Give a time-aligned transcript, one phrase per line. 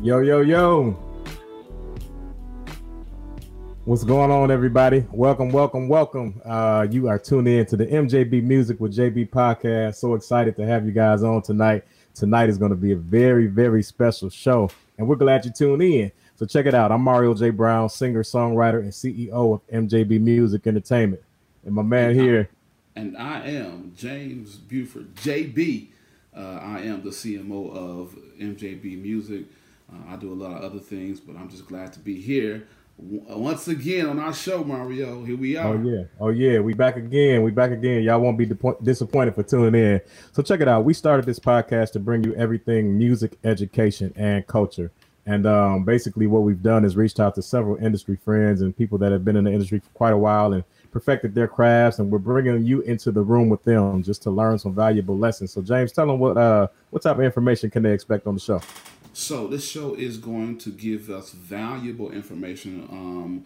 [0.00, 0.92] Yo, yo, yo.
[3.84, 5.04] What's going on, everybody?
[5.10, 6.40] Welcome, welcome, welcome.
[6.44, 9.96] Uh, you are tuned in to the MJB Music with JB podcast.
[9.96, 11.82] So excited to have you guys on tonight.
[12.14, 15.82] Tonight is going to be a very, very special show, and we're glad you tuned
[15.82, 16.12] in.
[16.36, 16.92] So check it out.
[16.92, 17.50] I'm Mario J.
[17.50, 21.22] Brown, singer, songwriter, and CEO of MJB Music Entertainment.
[21.66, 22.48] And my man here.
[22.94, 25.88] And I am James Buford, JB.
[26.36, 29.46] Uh, I am the CMO of MJB Music.
[29.90, 32.66] Uh, I do a lot of other things, but I'm just glad to be here
[32.98, 35.24] once again on our show, Mario.
[35.24, 35.68] Here we are.
[35.68, 37.42] Oh yeah, oh yeah, we back again.
[37.42, 38.02] We back again.
[38.02, 38.50] Y'all won't be
[38.82, 40.00] disappointed for tuning in.
[40.32, 40.84] So check it out.
[40.84, 44.90] We started this podcast to bring you everything music, education, and culture.
[45.26, 48.98] And um, basically, what we've done is reached out to several industry friends and people
[48.98, 51.98] that have been in the industry for quite a while and perfected their crafts.
[51.98, 55.52] And we're bringing you into the room with them just to learn some valuable lessons.
[55.52, 58.40] So, James, tell them what uh, what type of information can they expect on the
[58.40, 58.60] show.
[59.18, 63.44] So this show is going to give us valuable information um,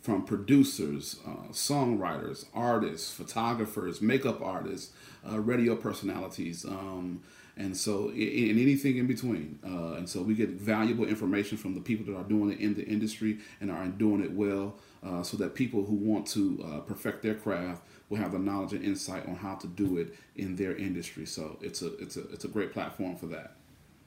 [0.00, 4.92] from producers, uh, songwriters, artists, photographers, makeup artists,
[5.24, 7.22] uh, radio personalities, um,
[7.56, 9.60] and so and anything in between.
[9.64, 12.74] Uh, and so we get valuable information from the people that are doing it in
[12.74, 16.80] the industry and are doing it well, uh, so that people who want to uh,
[16.80, 20.56] perfect their craft will have the knowledge and insight on how to do it in
[20.56, 21.26] their industry.
[21.26, 23.54] So it's a it's a it's a great platform for that.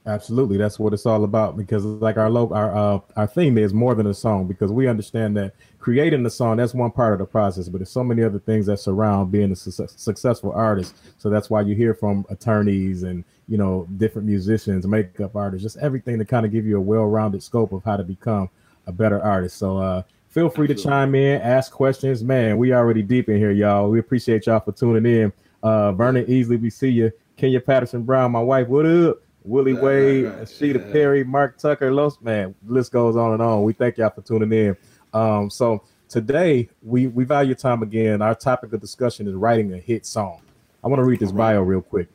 [0.08, 1.58] Absolutely, that's what it's all about.
[1.58, 4.46] Because like our low, our uh, our theme is more than a song.
[4.48, 7.90] Because we understand that creating the song that's one part of the process, but there's
[7.90, 10.96] so many other things that surround being a su- successful artist.
[11.18, 15.78] So that's why you hear from attorneys and you know different musicians, makeup artists, just
[15.78, 18.50] everything to kind of give you a well-rounded scope of how to become
[18.86, 19.58] a better artist.
[19.58, 20.76] So uh, feel free Absolutely.
[20.76, 22.24] to chime in, ask questions.
[22.24, 23.90] Man, we already deep in here, y'all.
[23.90, 25.34] We appreciate y'all for tuning in.
[25.64, 27.12] Uh, Vernon Easley, we see you.
[27.38, 29.18] Kenya Patterson Brown, my wife, what up?
[29.46, 30.50] Willie right, Wade, right, right.
[30.50, 30.92] Sheeta yeah.
[30.92, 33.64] Perry, Mark Tucker, Los man, list goes on and on.
[33.64, 34.78] We thank y'all for tuning in.
[35.14, 38.22] Um, so today we we value time again.
[38.22, 40.42] Our topic of discussion is writing a hit song.
[40.84, 42.10] I want to read this bio real quick.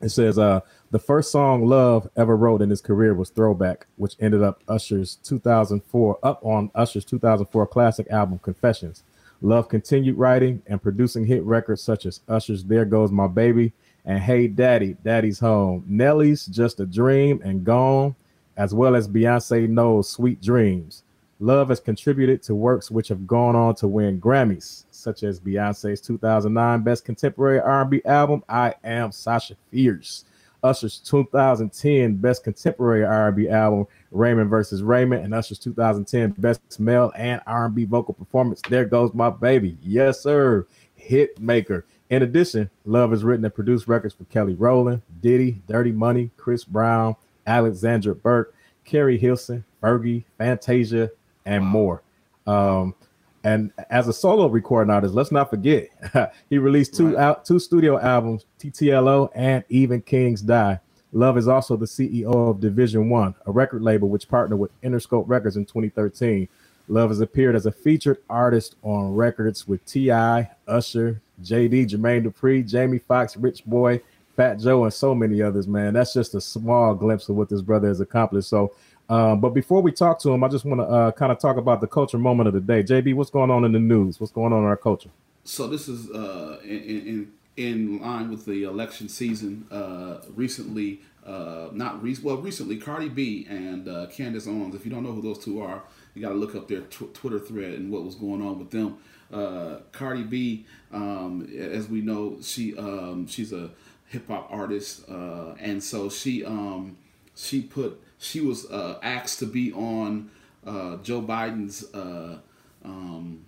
[0.00, 0.60] It says, uh,
[0.90, 5.16] the first song Love ever wrote in his career was Throwback, which ended up Usher's
[5.16, 9.02] 2004 up on Usher's 2004 classic album Confessions.
[9.40, 13.72] Love continued writing and producing hit records such as Usher's There Goes My Baby
[14.04, 18.14] and Hey Daddy, Daddy's Home, Nelly's Just a Dream and Gone,
[18.56, 21.02] as well as Beyonce Knowles' Sweet Dreams.
[21.40, 26.00] Love has contributed to works which have gone on to win Grammys, such as Beyonce's
[26.00, 30.24] 2009 Best Contemporary R&B album, I Am Sasha Fierce,
[30.62, 37.40] Usher's 2010 Best Contemporary R&B album, Raymond versus Raymond, and Usher's 2010 Best Male and
[37.46, 39.76] R&B Vocal Performance, There Goes My Baby.
[39.82, 40.66] Yes, sir.
[40.94, 41.84] Hit maker.
[42.10, 46.64] In addition, Love has written and produced records for Kelly Rowland, Diddy, Dirty Money, Chris
[46.64, 47.16] Brown,
[47.46, 48.54] Alexandra Burke,
[48.84, 51.10] Keri Hilson, Fergie, Fantasia,
[51.46, 52.02] and more.
[52.46, 52.94] Um,
[53.42, 55.88] and as a solo recording artist, let's not forget
[56.50, 57.16] he released two right.
[57.16, 60.80] out two studio albums, TTLO and Even Kings Die.
[61.12, 65.24] Love is also the CEO of Division One, a record label which partnered with Interscope
[65.28, 66.48] Records in 2013.
[66.88, 72.68] Love has appeared as a featured artist on records with T.I., Usher, JD, Jermaine Dupri,
[72.68, 74.00] Jamie Foxx, Rich Boy,
[74.36, 75.94] Fat Joe, and so many others, man.
[75.94, 78.48] That's just a small glimpse of what this brother has accomplished.
[78.48, 78.74] So,
[79.08, 81.56] um, but before we talk to him, I just want to uh, kind of talk
[81.56, 82.82] about the culture moment of the day.
[82.82, 84.20] JB, what's going on in the news?
[84.20, 85.10] What's going on in our culture?
[85.44, 89.66] So this is uh, in, in in line with the election season.
[89.70, 94.74] Uh, recently, uh, not re- well, recently, Cardi B and uh, Candace Owens.
[94.74, 95.82] If you don't know who those two are,
[96.14, 98.70] you got to look up their tw- Twitter thread and what was going on with
[98.70, 98.98] them.
[99.32, 103.70] Uh, Cardi B, um, as we know, she um, she's a
[104.06, 106.96] hip hop artist, uh, and so she um,
[107.34, 110.30] she put she was uh, asked to be on
[110.66, 112.38] uh, Joe Biden's uh,
[112.84, 113.44] um,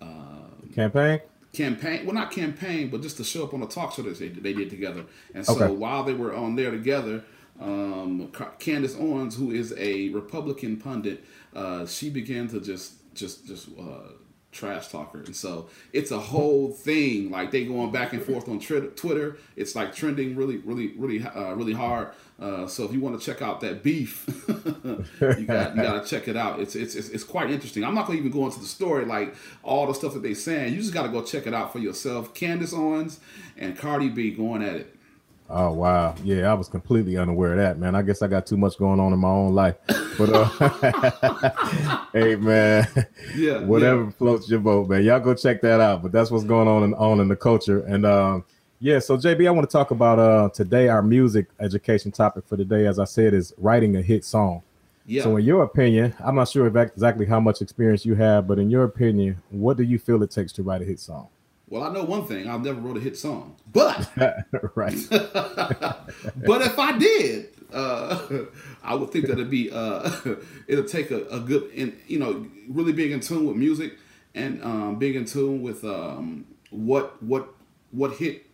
[0.00, 1.20] uh, campaign
[1.52, 4.28] campaign well not campaign but just to show up on a talk show that they,
[4.28, 5.04] they did together
[5.34, 5.66] and so okay.
[5.66, 7.22] while they were on there together
[7.60, 11.22] um, Candace Owens who is a Republican pundit
[11.54, 14.12] uh, she began to just just just uh,
[14.52, 17.30] trash talker, and so it's a whole thing.
[17.30, 19.36] Like they going back and forth on Twitter.
[19.56, 22.08] It's like trending really, really, really, uh, really hard.
[22.40, 26.04] Uh, so if you want to check out that beef, you got you got to
[26.04, 26.60] check it out.
[26.60, 27.84] It's, it's it's it's quite interesting.
[27.84, 30.74] I'm not gonna even go into the story like all the stuff that they saying.
[30.74, 32.34] You just got to go check it out for yourself.
[32.34, 33.20] Candace Owens
[33.56, 34.96] and Cardi B going at it.
[35.54, 37.94] Oh wow, yeah, I was completely unaware of that, man.
[37.94, 39.76] I guess I got too much going on in my own life.
[40.16, 42.88] But uh, hey, man,
[43.36, 44.10] yeah, whatever yeah.
[44.12, 45.04] floats your boat, man.
[45.04, 46.02] Y'all go check that out.
[46.02, 48.44] But that's what's going on in, on in the culture, and um,
[48.80, 48.98] yeah.
[48.98, 52.86] So JB, I want to talk about uh today our music education topic for today.
[52.86, 54.62] As I said, is writing a hit song.
[55.04, 55.24] Yeah.
[55.24, 58.70] So, in your opinion, I'm not sure exactly how much experience you have, but in
[58.70, 61.28] your opinion, what do you feel it takes to write a hit song?
[61.72, 64.06] Well, I know one thing: I've never wrote a hit song, but
[64.74, 64.94] right.
[65.10, 68.18] but if I did, uh,
[68.84, 70.10] I would think that it'd be uh,
[70.68, 73.96] it'll take a, a, good and you know really being in tune with music
[74.34, 77.54] and um, being in tune with um, what what
[77.90, 78.44] what hit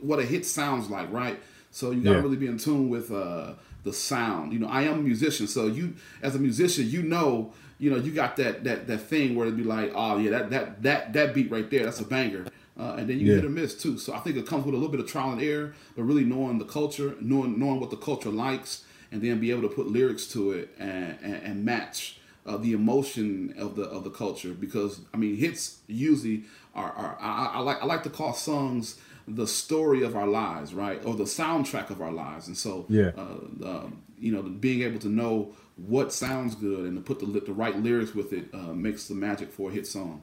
[0.00, 1.40] what a hit sounds like, right?
[1.70, 2.22] So you gotta yeah.
[2.22, 3.54] really be in tune with uh,
[3.84, 4.52] the sound.
[4.52, 7.96] You know, I am a musician, so you as a musician, you know, you know,
[7.96, 11.12] you got that that that thing where it'd be like, oh yeah, that that that
[11.12, 12.46] that beat right there, that's a banger.
[12.78, 13.36] Uh, and then you yeah.
[13.36, 13.98] hit or miss too.
[13.98, 16.24] So I think it comes with a little bit of trial and error, but really
[16.24, 19.86] knowing the culture, knowing knowing what the culture likes, and then be able to put
[19.86, 24.52] lyrics to it and and, and match uh, the emotion of the of the culture.
[24.52, 26.44] Because I mean, hits usually
[26.74, 30.74] are, are I, I like I like to call songs the story of our lives,
[30.74, 32.46] right, or the soundtrack of our lives.
[32.46, 33.86] And so, yeah, uh, uh,
[34.18, 37.76] you know, being able to know what sounds good and to put the the right
[37.80, 40.22] lyrics with it uh, makes the magic for a hit song.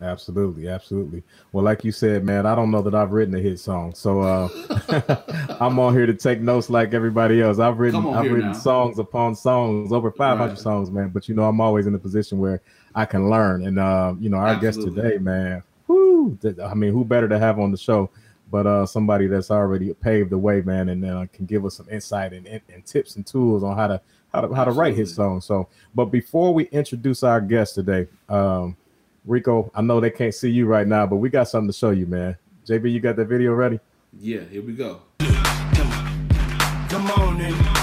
[0.00, 1.22] Absolutely, absolutely.
[1.52, 4.20] Well, like you said, man, I don't know that I've written a hit song, so
[4.20, 4.48] uh,
[5.60, 7.58] I'm on here to take notes like everybody else.
[7.58, 8.52] I've written, I've written now.
[8.52, 10.58] songs upon songs, over 500 right.
[10.58, 11.08] songs, man.
[11.08, 12.60] But you know, I'm always in a position where
[12.94, 14.94] I can learn, and uh, you know, our absolutely.
[14.94, 18.10] guest today, man, whoo, I mean, who better to have on the show?
[18.50, 21.88] But uh, somebody that's already paved the way, man, and uh, can give us some
[21.90, 24.00] insight and, and, and tips and tools on how to
[24.36, 25.40] how to how to write his song.
[25.40, 28.76] So, but before we introduce our guest today, um,
[29.24, 31.90] Rico, I know they can't see you right now, but we got something to show
[31.90, 32.36] you, man.
[32.66, 33.80] JB, you got that video ready?
[34.20, 35.00] Yeah, here we go.
[36.88, 37.75] Come on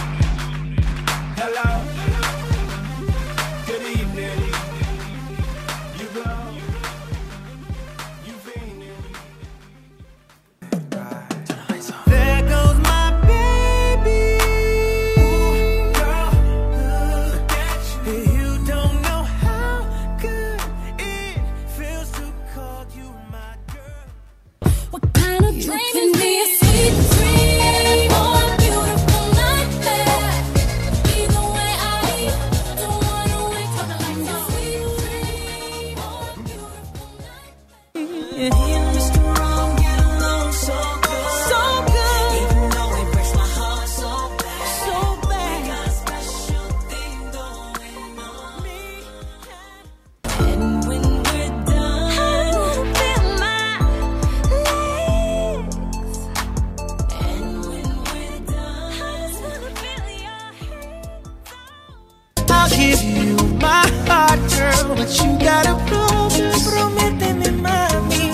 [62.84, 63.36] give you
[63.66, 66.68] my heart, girl, but you gotta promise.
[66.68, 68.26] Prométeme, mami.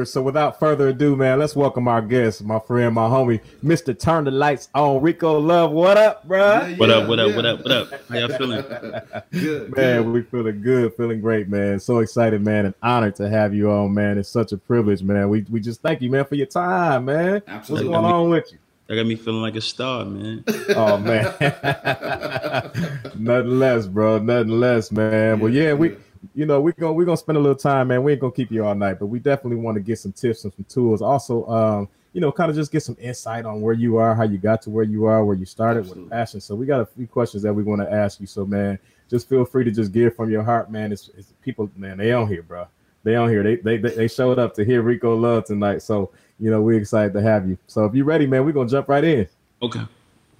[0.00, 0.06] In.
[0.06, 3.98] So without further ado, man, let's welcome our guest, my friend, my homie, Mr.
[3.98, 5.02] Turn the Lights on.
[5.02, 6.38] Rico Love, what up, bro?
[6.38, 7.36] Yeah, yeah, what up, what up, yeah.
[7.36, 8.08] what up, what up?
[8.08, 8.62] How y'all feeling?
[9.32, 10.06] good, man, good.
[10.06, 11.80] we feeling good, feeling great, man.
[11.80, 14.16] So excited, man, and honored to have you on, man.
[14.16, 15.28] It's such a privilege, man.
[15.28, 17.42] We we just thank you, man, for your time, man.
[17.46, 17.88] Absolutely.
[17.88, 18.58] What's going on with you?
[18.86, 20.44] That got me feeling like a star, man.
[20.76, 21.24] oh man.
[23.18, 24.18] nothing less, bro.
[24.18, 25.40] Nothing less, man.
[25.40, 25.96] well, yeah, we
[26.34, 28.02] you know, we're gonna we're gonna spend a little time, man.
[28.02, 30.44] We ain't gonna keep you all night, but we definitely want to get some tips
[30.44, 31.02] and some tools.
[31.02, 34.24] Also, um, you know, kind of just get some insight on where you are, how
[34.24, 36.04] you got to where you are, where you started Absolutely.
[36.04, 36.40] with passion.
[36.40, 38.26] So we got a few questions that we want to ask you.
[38.26, 40.92] So man, just feel free to just give from your heart, man.
[40.92, 42.66] It's, it's people, man, they on here, bro.
[43.04, 43.42] They on here.
[43.42, 45.82] They, they they showed up to hear Rico Love tonight.
[45.82, 47.58] So you know, we're excited to have you.
[47.66, 49.28] So if you're ready, man, we're gonna jump right in.
[49.60, 49.82] Okay.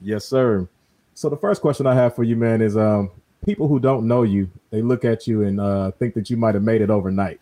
[0.01, 0.69] Yes, sir.
[1.15, 3.11] So the first question I have for you, man, is um,
[3.45, 6.55] people who don't know you, they look at you and uh, think that you might
[6.55, 7.41] have made it overnight.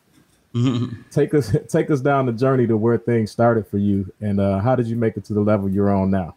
[0.54, 1.02] Mm-hmm.
[1.11, 4.59] Take us take us down the journey to where things started for you, and uh,
[4.59, 6.35] how did you make it to the level you're on now?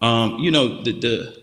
[0.00, 1.42] Um, you know, the, the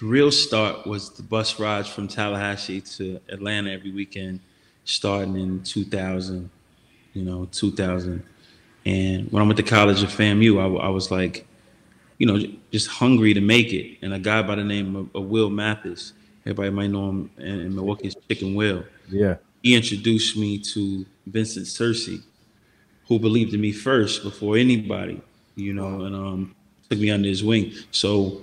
[0.00, 4.40] real start was the bus rides from Tallahassee to Atlanta every weekend,
[4.84, 6.50] starting in 2000.
[7.14, 8.22] You know, 2000.
[8.84, 11.46] And when I went to college at FAMU, I, I was like,
[12.18, 12.38] you know,
[12.70, 13.98] just hungry to make it.
[14.02, 17.60] And a guy by the name of, of Will Mathis, Everybody might know him in,
[17.60, 18.84] in Milwaukee Chicken Will.
[19.08, 19.36] Yeah.
[19.62, 22.22] He introduced me to Vincent Searcy,
[23.06, 25.20] who believed in me first before anybody,
[25.54, 26.54] you know, and um,
[26.90, 27.72] took me under his wing.
[27.90, 28.42] So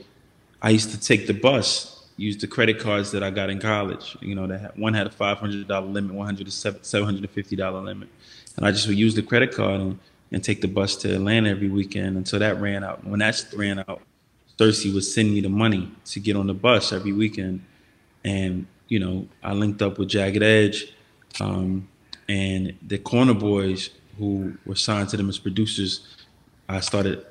[0.62, 4.18] I used to take the bus, use the credit cards that I got in college.
[4.22, 7.24] You know, that one had a five hundred dollar limit, one hundred a seven hundred
[7.24, 8.08] and fifty dollar limit,
[8.56, 10.00] and I just would use the credit card and,
[10.32, 13.04] and take the bus to Atlanta every weekend until that ran out.
[13.06, 14.02] When that ran out,
[14.58, 17.62] Thirsty would send me the money to get on the bus every weekend,
[18.24, 20.94] and you know, I linked up with Jagged Edge,
[21.40, 21.88] um,
[22.28, 26.08] and the Corner Boys who were signed to them as producers.
[26.68, 27.26] I started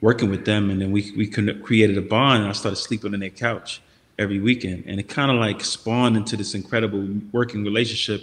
[0.00, 2.42] working with them, and then we we created a bond.
[2.42, 3.82] And I started sleeping on their couch
[4.18, 8.22] every weekend, and it kind of like spawned into this incredible working relationship.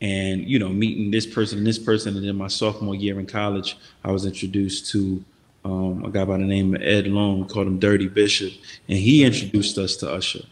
[0.00, 3.26] And you know, meeting this person and this person, and then my sophomore year in
[3.26, 5.24] college, I was introduced to
[5.64, 8.52] um, a guy by the name of Ed Long, called him Dirty Bishop,
[8.88, 10.44] and he introduced us to Usher,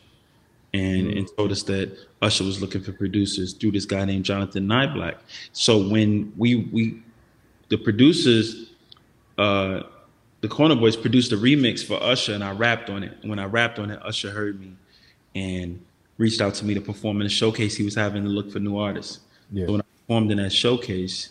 [0.73, 1.19] and mm-hmm.
[1.19, 5.17] and told us that Usher was looking for producers through this guy named Jonathan Niblack.
[5.53, 7.03] So when we we
[7.69, 8.71] the producers
[9.39, 9.83] uh,
[10.41, 13.17] the Corner Boys produced a remix for Usher, and I rapped on it.
[13.23, 14.73] When I rapped on it, Usher heard me
[15.35, 15.83] and
[16.19, 18.59] reached out to me to perform in a showcase he was having to look for
[18.59, 19.21] new artists.
[19.51, 19.67] Yeah.
[19.67, 21.31] So when I performed in that showcase,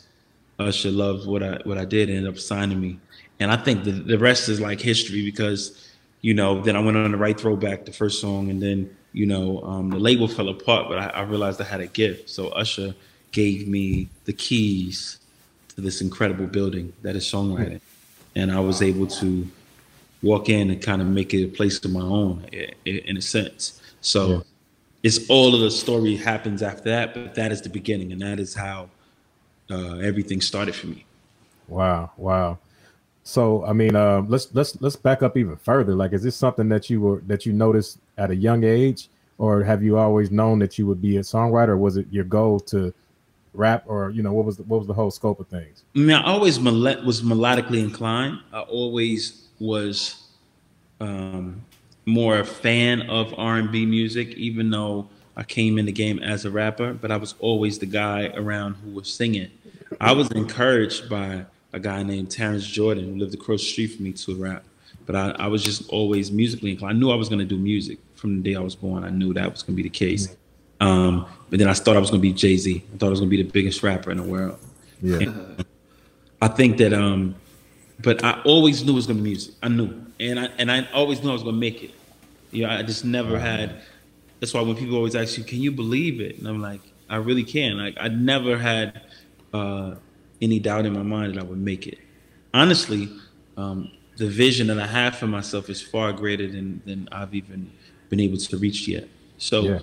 [0.57, 2.99] Usher loved what I what I did and ended up signing me.
[3.39, 5.88] And I think the, the rest is like history because,
[6.21, 9.25] you know, then I went on the right Throwback, the first song, and then, you
[9.25, 12.29] know, um, the label fell apart, but I, I realized I had a gift.
[12.29, 12.93] So Usher
[13.31, 15.19] gave me the keys
[15.75, 17.79] to this incredible building that is songwriting
[18.35, 19.47] and I was able to
[20.21, 22.45] walk in and kind of make it a place of my own
[22.85, 23.81] in a sense.
[24.01, 24.39] So yeah.
[25.03, 28.39] it's all of the story happens after that, but that is the beginning, and that
[28.39, 28.89] is how
[29.69, 31.05] uh, everything started for me.
[31.67, 32.57] Wow, wow.
[33.23, 35.95] So I mean, uh, let's let's let's back up even further.
[35.95, 39.63] Like, is this something that you were that you noticed at a young age, or
[39.63, 41.77] have you always known that you would be a songwriter?
[41.77, 42.93] was it your goal to
[43.53, 45.83] rap or you know what was the, what was the whole scope of things?
[45.95, 48.39] I mean, I always mel- was melodically inclined.
[48.53, 50.27] I always was
[50.99, 51.63] um,
[52.05, 56.19] more a fan of R and B music, even though I came in the game
[56.19, 56.93] as a rapper.
[56.93, 59.51] But I was always the guy around who was singing.
[59.99, 64.05] I was encouraged by a guy named Terrence Jordan who lived across the street from
[64.05, 64.63] me to rap.
[65.05, 66.97] But I, I was just always musically inclined.
[66.97, 69.03] I knew I was going to do music from the day I was born.
[69.03, 70.35] I knew that was going to be the case.
[70.79, 72.83] Um, but then I thought I was going to be Jay Z.
[72.93, 74.59] I thought I was going to be the biggest rapper in the world.
[75.01, 75.17] Yeah.
[75.17, 75.65] And
[76.41, 77.35] I think that, um,
[77.99, 79.55] but I always knew it was going to be music.
[79.61, 81.91] I knew, and I and I always knew I was going to make it.
[82.51, 83.81] You know, I just never had.
[84.39, 87.17] That's why when people always ask you, "Can you believe it?" and I'm like, I
[87.17, 87.77] really can.
[87.77, 89.01] Like I never had
[89.53, 89.95] uh,
[90.41, 91.99] any doubt in my mind that I would make it.
[92.53, 93.09] Honestly,
[93.57, 97.71] um, the vision that I have for myself is far greater than than I've even
[98.09, 99.07] been able to reach yet.
[99.37, 99.61] So.
[99.61, 99.79] Yeah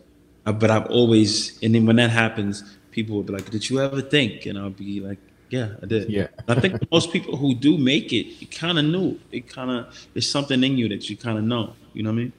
[0.47, 3.81] uh, but I've always, and then when that happens, people will be like, "Did you
[3.81, 5.19] ever think?" And I'll be like,
[5.51, 6.29] "Yeah, I did." Yeah.
[6.47, 9.19] I think most people who do make it, you kind of knew.
[9.33, 11.75] It kind of there's something in you that you kind of know.
[11.93, 12.33] You know what I mean?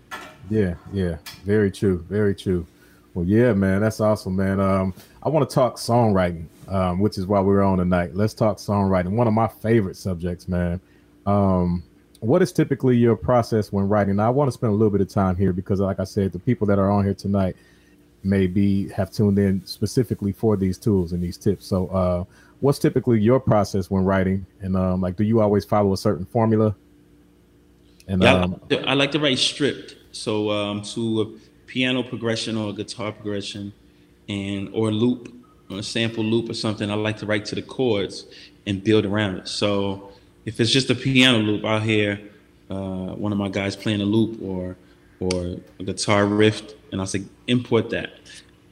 [0.50, 2.66] Yeah, yeah, very true, very true.
[3.14, 4.62] Well, yeah, man, that's awesome, man.
[4.62, 8.16] Um, I want to talk songwriting, um, which is why we're on tonight.
[8.16, 9.12] Let's talk songwriting.
[9.12, 10.80] One of my favorite subjects, man.
[11.26, 11.84] Um,
[12.20, 14.16] what is typically your process when writing?
[14.16, 16.32] Now, I want to spend a little bit of time here because, like I said,
[16.32, 17.56] the people that are on here tonight,
[18.24, 21.66] maybe have tuned in specifically for these tools and these tips.
[21.68, 22.24] So, uh,
[22.60, 24.46] what's typically your process when writing?
[24.62, 26.76] And um, like, do you always follow a certain formula?
[28.08, 29.96] And yeah, um, I like to write stripped.
[30.12, 33.74] So, um, to a piano progression or a guitar progression,
[34.28, 35.37] and or loop
[35.70, 38.26] or a sample loop or something, I like to write to the chords
[38.66, 39.48] and build around it.
[39.48, 40.12] So,
[40.46, 42.20] if it's just a piano loop, I'll hear
[42.70, 44.78] uh, one of my guys playing a loop or
[45.20, 48.12] or a guitar riff, and I'll say import that.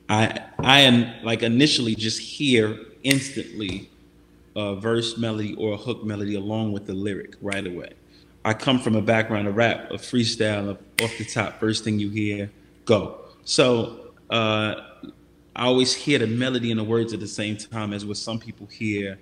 [0.09, 3.89] I I am like initially just hear instantly
[4.55, 7.89] a verse melody or a hook melody along with the lyric right away.
[8.45, 11.99] I come from a background of rap, of freestyle, of off the top, first thing
[11.99, 12.51] you hear,
[12.85, 13.19] go.
[13.43, 14.75] So uh,
[15.55, 18.39] I always hear the melody and the words at the same time as what some
[18.39, 19.17] people hear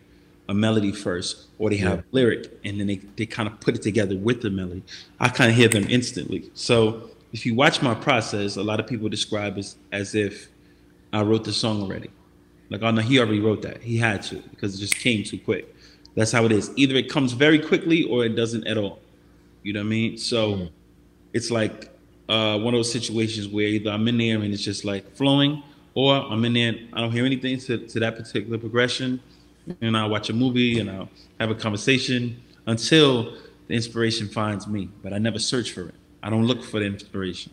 [0.49, 2.03] a melody first, or they have yeah.
[2.11, 4.83] lyric, and then they, they kind of put it together with the melody.
[5.19, 6.49] I kind of hear them instantly.
[6.53, 10.49] So if you watch my process, a lot of people describe it as if
[11.13, 12.09] I wrote the song already.
[12.69, 13.81] Like, oh no, he already wrote that.
[13.81, 15.73] He had to because it just came too quick.
[16.15, 16.71] That's how it is.
[16.75, 18.99] Either it comes very quickly or it doesn't at all.
[19.63, 20.17] You know what I mean?
[20.17, 20.71] So mm.
[21.33, 21.89] it's like
[22.29, 25.63] uh, one of those situations where either I'm in there and it's just like flowing,
[25.95, 29.19] or I'm in there I don't hear anything to, to that particular progression.
[29.81, 31.09] And I'll watch a movie and I'll
[31.39, 34.89] have a conversation until the inspiration finds me.
[35.01, 35.95] But I never search for it.
[36.21, 37.51] I don't look for the inspiration.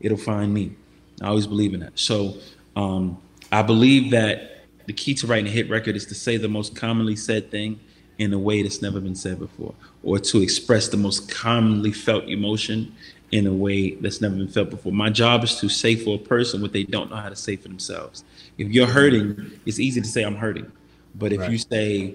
[0.00, 0.76] It'll find me.
[1.20, 1.98] I always believe in that.
[1.98, 2.36] So
[2.76, 3.18] um,
[3.52, 6.74] I believe that the key to writing a hit record is to say the most
[6.74, 7.78] commonly said thing
[8.18, 12.24] in a way that's never been said before, or to express the most commonly felt
[12.24, 12.94] emotion
[13.32, 14.92] in a way that's never been felt before.
[14.92, 17.56] My job is to say for a person what they don't know how to say
[17.56, 18.24] for themselves.
[18.58, 20.70] If you're hurting, it's easy to say I'm hurting,
[21.14, 21.50] but if right.
[21.50, 22.14] you say,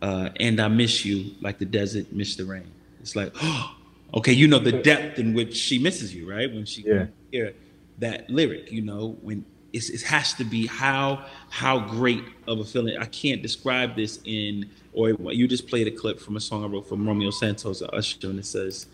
[0.00, 3.76] uh, "And I miss you," like the desert miss the rain, it's like, oh,
[4.14, 6.52] okay, you know the depth in which she misses you, right?
[6.52, 7.06] When she yeah.
[7.30, 7.54] hear
[7.98, 12.98] that lyric, you know, when it has to be how how great of a feeling.
[12.98, 16.66] I can't describe this in or you just played a clip from a song I
[16.66, 18.86] wrote from Romeo Santos at Usher, and it says,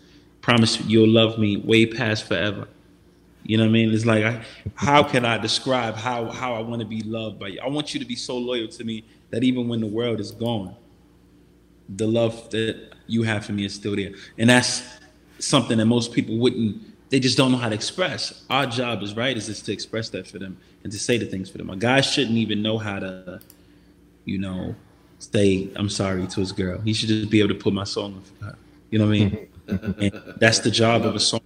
[0.49, 2.67] "Promise you'll love me way past forever."
[3.43, 3.93] You know what I mean?
[3.93, 4.43] It's like, I,
[4.75, 7.59] how can I describe how how I want to be loved by you?
[7.61, 10.31] I want you to be so loyal to me that even when the world is
[10.31, 10.75] gone,
[11.87, 14.83] the love that you have for me is still there, and that's
[15.39, 16.77] something that most people wouldn't.
[17.09, 18.43] They just don't know how to express.
[18.49, 21.49] Our job is right is to express that for them and to say the things
[21.49, 21.69] for them.
[21.71, 23.39] A guy shouldn't even know how to,
[24.25, 24.75] you know,
[25.17, 26.79] say I'm sorry to his girl.
[26.81, 28.55] He should just be able to put my song for her.
[28.91, 29.31] You know what I mean?
[29.31, 29.58] Mm-hmm.
[29.69, 31.41] And that's the job of a song.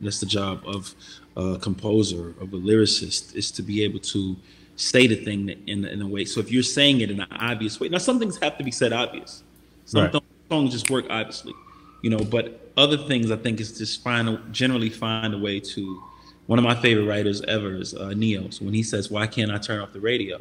[0.00, 0.94] That's the job of
[1.36, 4.36] a composer, of a lyricist, is to be able to
[4.76, 6.24] say the thing in, in a way.
[6.24, 8.70] So if you're saying it in an obvious way, now some things have to be
[8.70, 9.42] said obvious.
[9.84, 10.22] Some right.
[10.50, 11.54] songs just work obviously,
[12.02, 12.18] you know.
[12.18, 16.02] But other things, I think, is just find a, generally find a way to.
[16.46, 18.10] One of my favorite writers ever is uh.
[18.10, 20.40] So when he says, "Why can't I turn off the radio?"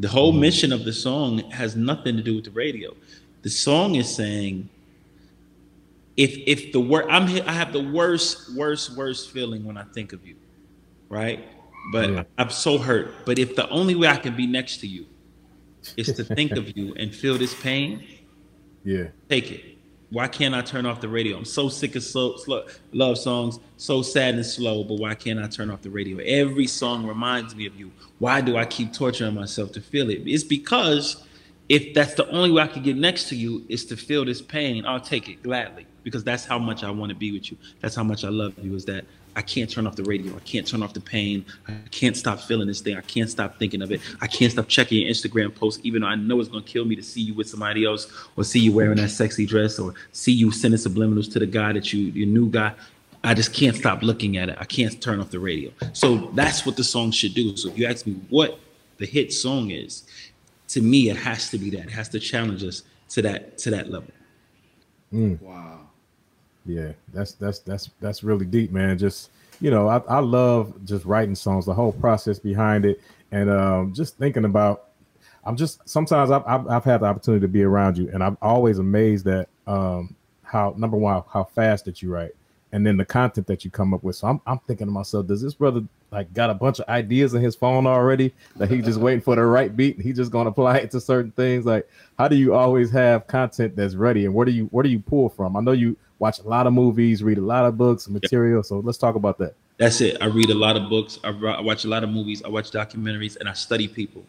[0.00, 0.40] The whole mm-hmm.
[0.40, 2.94] mission of the song has nothing to do with the radio.
[3.42, 4.68] The song is saying,
[6.16, 10.12] if if the word I'm I have the worst worst worst feeling when I think
[10.12, 10.36] of you,
[11.08, 11.44] right?
[11.92, 12.22] But yeah.
[12.38, 13.12] I'm so hurt.
[13.24, 15.06] But if the only way I can be next to you
[15.96, 18.06] is to think of you and feel this pain,
[18.84, 19.64] yeah, take it.
[20.10, 21.36] Why can't I turn off the radio?
[21.36, 25.40] I'm so sick of slow, slow love songs, so sad and slow, but why can't
[25.40, 26.18] I turn off the radio?
[26.18, 27.90] Every song reminds me of you.
[28.20, 30.22] Why do I keep torturing myself to feel it?
[30.24, 31.24] It's because
[31.68, 34.42] if that's the only way I can get next to you is to feel this
[34.42, 37.56] pain, I'll take it gladly because that's how much I want to be with you.
[37.80, 38.74] That's how much I love you.
[38.74, 39.04] Is that
[39.36, 40.36] I can't turn off the radio.
[40.36, 41.44] I can't turn off the pain.
[41.66, 42.96] I can't stop feeling this thing.
[42.96, 44.00] I can't stop thinking of it.
[44.20, 46.94] I can't stop checking your Instagram post, even though I know it's gonna kill me
[46.96, 50.32] to see you with somebody else, or see you wearing that sexy dress, or see
[50.32, 52.74] you sending subliminals to the guy that you, your new guy.
[53.24, 54.56] I just can't stop looking at it.
[54.60, 55.70] I can't turn off the radio.
[55.94, 57.56] So that's what the song should do.
[57.56, 58.58] So if you ask me what
[58.98, 60.04] the hit song is,
[60.74, 61.84] to me it has to be that.
[61.84, 64.10] It has to challenge us to that to that level.
[65.12, 65.40] Mm.
[65.40, 65.80] Wow.
[66.66, 68.98] Yeah, that's that's that's that's really deep, man.
[68.98, 73.48] Just you know, I, I love just writing songs, the whole process behind it, and
[73.48, 74.88] um, just thinking about.
[75.46, 78.38] I'm just sometimes I've, I've, I've had the opportunity to be around you, and I'm
[78.40, 82.32] always amazed at um, how number one how fast that you write,
[82.72, 84.16] and then the content that you come up with.
[84.16, 85.82] So I'm I'm thinking to myself, does this brother
[86.14, 89.34] like got a bunch of ideas in his phone already that he just waiting for
[89.36, 91.66] the right beat and he just gonna apply it to certain things?
[91.66, 94.88] Like, how do you always have content that's ready, and where do you where do
[94.88, 95.56] you pull from?
[95.56, 98.62] I know you watch a lot of movies, read a lot of books, material.
[98.62, 99.54] So let's talk about that.
[99.76, 100.16] That's it.
[100.20, 101.18] I read a lot of books.
[101.24, 102.42] I, watch a lot of movies.
[102.44, 104.24] I watch documentaries, and I study people.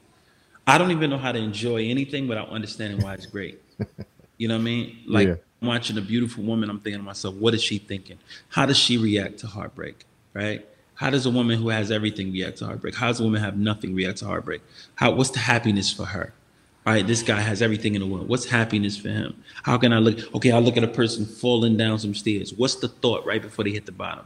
[0.68, 3.62] I don't even know how to enjoy anything without understanding why it's great.
[4.38, 4.98] you know what I mean?
[5.06, 5.36] Like yeah.
[5.62, 6.70] I'm watching a beautiful woman.
[6.70, 8.18] I'm thinking to myself, what is she thinking?
[8.50, 10.06] How does she react to heartbreak?
[10.34, 10.66] Right?
[10.96, 12.96] How does a woman who has everything react to heartbreak?
[12.96, 14.62] How does a woman have nothing react to heartbreak?
[14.96, 15.12] How?
[15.12, 16.34] What's the happiness for her?
[16.94, 18.28] right, this guy has everything in the world.
[18.28, 19.44] What's happiness for him?
[19.64, 20.34] How can I look?
[20.36, 22.54] Okay, I look at a person falling down some stairs.
[22.54, 24.26] What's the thought right before they hit the bottom?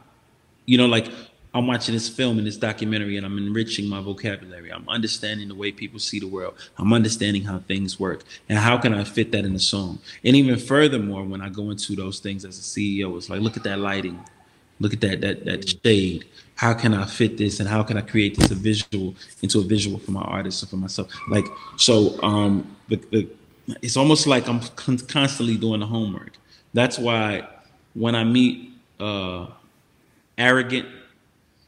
[0.65, 1.09] You know, like
[1.53, 4.71] I'm watching this film and this documentary and I'm enriching my vocabulary.
[4.71, 6.55] I'm understanding the way people see the world.
[6.77, 8.23] I'm understanding how things work.
[8.49, 9.99] And how can I fit that in the song?
[10.23, 13.57] And even furthermore, when I go into those things as a CEO, it's like, look
[13.57, 14.23] at that lighting.
[14.79, 16.25] Look at that that that shade
[16.59, 19.63] how can I fit this and how can I create this a visual into a
[19.63, 21.07] visual for my artists or for myself?
[21.29, 21.45] Like
[21.77, 23.29] so, um, the, the,
[23.81, 26.33] it's almost like I'm con- constantly doing the homework.
[26.73, 27.47] That's why
[27.93, 29.47] when I meet uh,
[30.37, 30.89] arrogant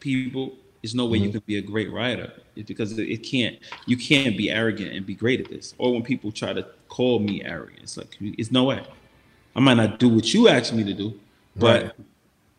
[0.01, 1.27] people, there's no way mm-hmm.
[1.27, 2.33] you can be a great writer.
[2.57, 3.59] It's because it, it can't.
[3.85, 5.73] You can't be arrogant and be great at this.
[5.77, 8.85] Or when people try to call me arrogant, it's like it's no way.
[9.55, 11.17] I might not do what you asked me to do,
[11.55, 11.91] but right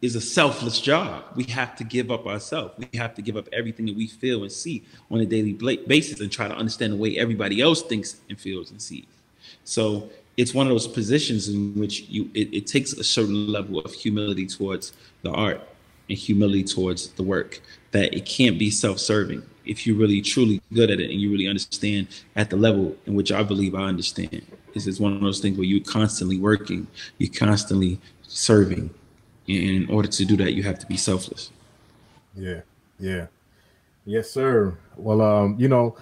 [0.02, 1.24] is a selfless job.
[1.36, 2.74] We have to give up ourselves.
[2.76, 6.20] We have to give up everything that we feel and see on a daily basis
[6.20, 9.06] and try to understand the way everybody else thinks and feels and sees.
[9.62, 13.78] So it's one of those positions in which you it, it takes a certain level
[13.78, 15.60] of humility towards the art
[16.08, 17.60] and humility towards the work
[17.92, 21.46] that it can't be self-serving if you're really truly good at it and you really
[21.46, 24.44] understand at the level in which I believe I understand.
[24.74, 26.88] This is one of those things where you're constantly working,
[27.18, 28.92] you're constantly serving,
[29.46, 31.50] in order to do that, you have to be selfless.
[32.34, 32.60] Yeah,
[32.98, 33.26] yeah,
[34.04, 34.76] yes, sir.
[34.96, 35.96] Well, um, you know,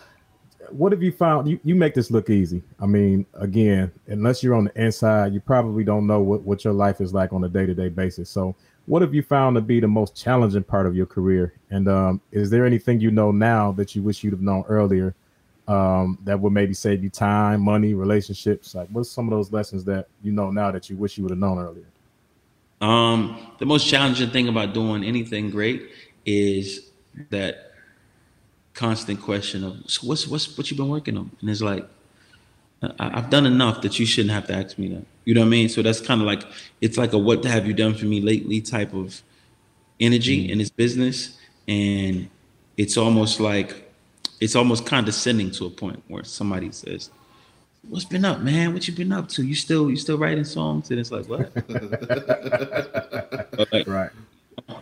[0.71, 1.49] what have you found?
[1.49, 2.63] You, you make this look easy.
[2.81, 6.73] I mean, again, unless you're on the inside, you probably don't know what, what your
[6.73, 8.31] life is like on a day to day basis.
[8.31, 8.55] So,
[8.87, 11.55] what have you found to be the most challenging part of your career?
[11.71, 15.15] And um, is there anything you know now that you wish you'd have known earlier
[15.69, 18.75] um, that would maybe save you time, money, relationships?
[18.75, 21.31] Like, what's some of those lessons that you know now that you wish you would
[21.31, 21.87] have known earlier?
[22.81, 25.91] Um, the most challenging thing about doing anything great
[26.25, 26.91] is
[27.31, 27.73] that
[28.73, 31.87] constant question of so what's what's what you've been working on, and it's like
[32.99, 35.05] I, have done enough that you shouldn't have to ask me that.
[35.25, 35.69] You know what I mean?
[35.69, 36.45] So that's kind of like
[36.81, 39.23] it's like a what have you done for me lately type of
[39.99, 40.53] energy mm-hmm.
[40.53, 41.39] in this business,
[41.69, 42.31] and
[42.77, 43.91] it's almost like
[44.41, 47.11] it's almost condescending to a point where somebody says,
[47.89, 48.73] "What's been up, man?
[48.73, 49.43] What you been up to?
[49.43, 51.51] You still you still writing songs?" And it's like, "What?"
[53.73, 54.11] like, right.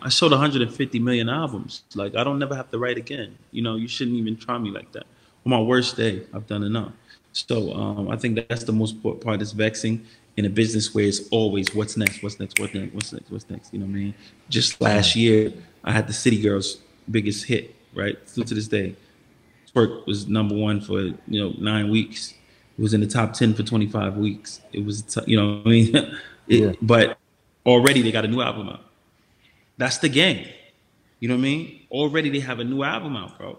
[0.01, 1.83] I sold 150 million albums.
[1.95, 3.37] Like I don't never have to write again.
[3.51, 5.05] You know, you shouldn't even try me like that.
[5.45, 6.91] On my worst day, I've done enough.
[7.31, 10.05] So um, I think that's the most part that's vexing
[10.37, 13.49] in a business where it's always what's next, what's next, what's next, what's next, what's
[13.49, 13.73] next.
[13.73, 14.13] You know what I mean?
[14.49, 16.77] Just last year, I had the City Girls'
[17.11, 18.17] biggest hit, right?
[18.25, 18.95] Still to this day.
[19.73, 22.33] Twerk was number one for you know nine weeks.
[22.79, 24.61] It was in the top ten for 25 weeks.
[24.71, 25.93] It was, you know, I mean,
[26.47, 26.71] it, yeah.
[26.81, 27.17] but
[27.65, 28.85] already they got a new album out.
[29.77, 30.47] That's the game.
[31.19, 31.81] You know what I mean?
[31.91, 33.57] Already they have a new album out, bro.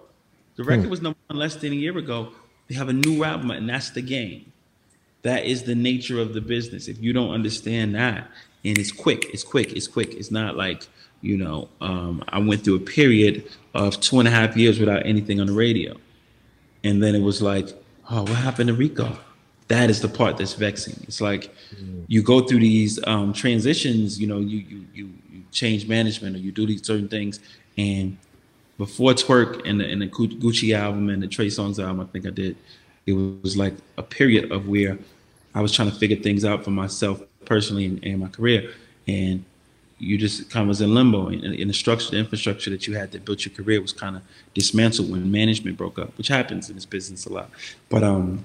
[0.56, 0.90] The record hmm.
[0.90, 2.32] was number one less than a year ago.
[2.68, 4.50] They have a new album, and that's the game.
[5.20, 6.88] That is the nature of the business.
[6.88, 8.26] If you don't understand that,
[8.64, 10.14] and it's quick, it's quick, it's quick.
[10.14, 10.86] It's not like
[11.20, 11.68] you know.
[11.82, 15.46] Um, I went through a period of two and a half years without anything on
[15.46, 15.94] the radio,
[16.84, 17.68] and then it was like,
[18.10, 19.16] oh, what happened to Rico?
[19.68, 20.96] That is the part that's vexing.
[21.04, 21.54] It's like
[22.08, 24.20] you go through these um, transitions.
[24.20, 27.38] You know, you you you you change management or you do these certain things,
[27.78, 28.16] and
[28.78, 32.26] before Twerk and the, and the Gucci album and the Trey Songz album, I think
[32.26, 32.56] I did.
[33.06, 34.98] It was like a period of where
[35.54, 38.72] I was trying to figure things out for myself personally and, and my career,
[39.06, 39.44] and
[40.00, 41.28] you just kind of was in limbo.
[41.28, 44.16] And, and the structure, the infrastructure that you had to build your career was kind
[44.16, 44.22] of
[44.54, 47.50] dismantled when management broke up, which happens in this business a lot.
[47.88, 48.44] But um,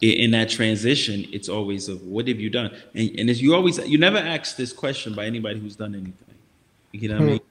[0.00, 2.70] in that transition, it's always of what have you done?
[2.94, 6.14] And, and you always you never ask this question by anybody who's done anything.
[6.92, 7.40] You know what I mean?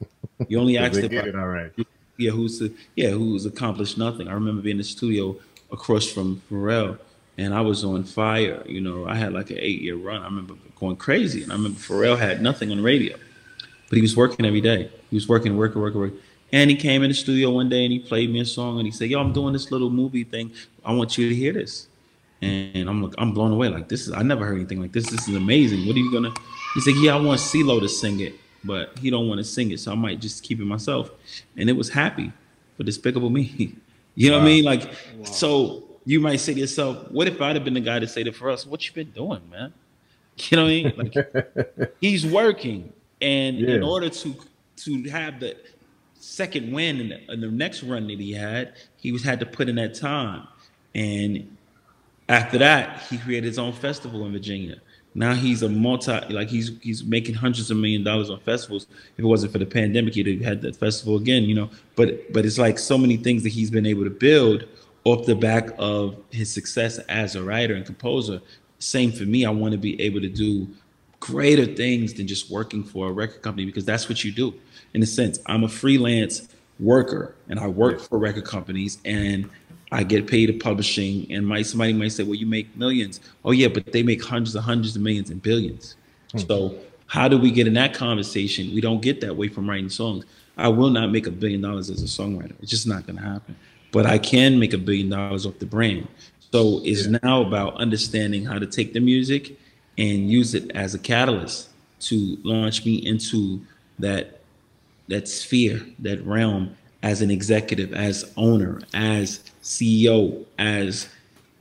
[0.50, 1.72] You only ask it, it all right
[2.18, 4.28] yeah, who's the, yeah, who's accomplished nothing.
[4.28, 5.36] I remember being in the studio
[5.72, 7.00] across from Pharrell,
[7.38, 8.64] and I was on fire.
[8.66, 10.22] You know, I had like an eight year run.
[10.22, 13.18] I remember going crazy, and I remember Pharrell had nothing on the radio,
[13.90, 14.90] but he was working every day.
[15.10, 16.20] He was working, working, working, working.
[16.52, 18.86] And he came in the studio one day and he played me a song and
[18.86, 20.52] he said, "Yo, I'm doing this little movie thing.
[20.86, 21.88] I want you to hear this."
[22.42, 23.70] And I'm like, I'm blown away.
[23.70, 25.10] Like this is I never heard anything like this.
[25.10, 25.88] This is amazing.
[25.88, 26.34] What are you gonna?
[26.76, 29.72] He said, "Yeah, I want CeeLo to sing it." but he don't want to sing
[29.72, 31.12] it, so I might just keep it myself.
[31.58, 32.32] And it was happy
[32.78, 33.76] for Despicable Me.
[34.16, 34.44] you know wow.
[34.44, 34.64] what I mean?
[34.64, 35.26] Like, wow.
[35.26, 38.24] so you might say to yourself, "What if I'd have been the guy to say
[38.24, 38.66] that for us?
[38.66, 39.74] What you been doing, man?"
[40.50, 40.94] You know what I mean?
[40.98, 43.76] Like, he's working, and yeah.
[43.76, 44.36] in order to
[44.78, 45.56] to have the
[46.16, 49.46] second win in the, in the next run that he had, he was had to
[49.46, 50.48] put in that time,
[50.96, 51.56] and
[52.30, 54.78] after that, he created his own festival in Virginia.
[55.16, 58.88] Now he's a multi like he's he's making hundreds of million dollars on festivals.
[59.14, 61.70] If it wasn't for the pandemic, he'd have had that festival again, you know.
[61.96, 64.66] But but it's like so many things that he's been able to build
[65.06, 68.42] off the back of his success as a writer and composer.
[68.80, 69.46] Same for me.
[69.46, 70.68] I want to be able to do
[71.20, 74.54] greater things than just working for a record company because that's what you do.
[74.94, 76.48] In a sense, I'm a freelance
[76.80, 79.50] worker and I work for record companies and
[79.94, 83.20] I get paid a publishing, and my somebody might say, "Well, you make millions.
[83.46, 85.96] Oh yeah, but they make hundreds of hundreds of millions and billions.
[86.30, 86.48] Mm-hmm.
[86.48, 88.74] So how do we get in that conversation?
[88.74, 90.26] We don't get that way from writing songs.
[90.58, 92.56] I will not make a billion dollars as a songwriter.
[92.60, 93.56] It's just not going to happen.
[93.94, 96.10] But I can make a billion dollars off the brand.
[96.52, 97.20] So it's yeah.
[97.24, 99.58] now about understanding how to take the music
[99.98, 101.70] and use it as a catalyst
[102.02, 103.62] to launch me into
[104.00, 104.42] that
[105.08, 111.10] that sphere, that realm as an executive, as owner, as CEO, as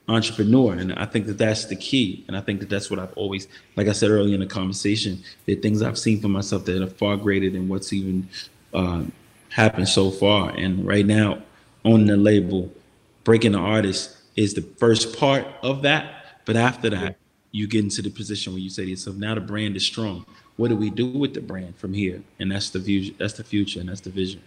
[0.09, 0.75] entrepreneur.
[0.75, 2.25] And I think that that's the key.
[2.29, 5.23] And I think that that's what I've always, like I said earlier in the conversation,
[5.47, 8.29] the things I've seen for myself that are far greater than what's even
[8.73, 9.05] uh,
[9.49, 10.51] happened so far.
[10.51, 11.43] And right now,
[11.85, 12.71] owning the label,
[13.25, 16.41] breaking the artist is the first part of that.
[16.45, 17.17] But after that,
[17.53, 20.25] you get into the position where you say to yourself, now the brand is strong.
[20.57, 22.23] What do we do with the brand from here?
[22.39, 24.43] And that's the view, that's the future, and that's the vision.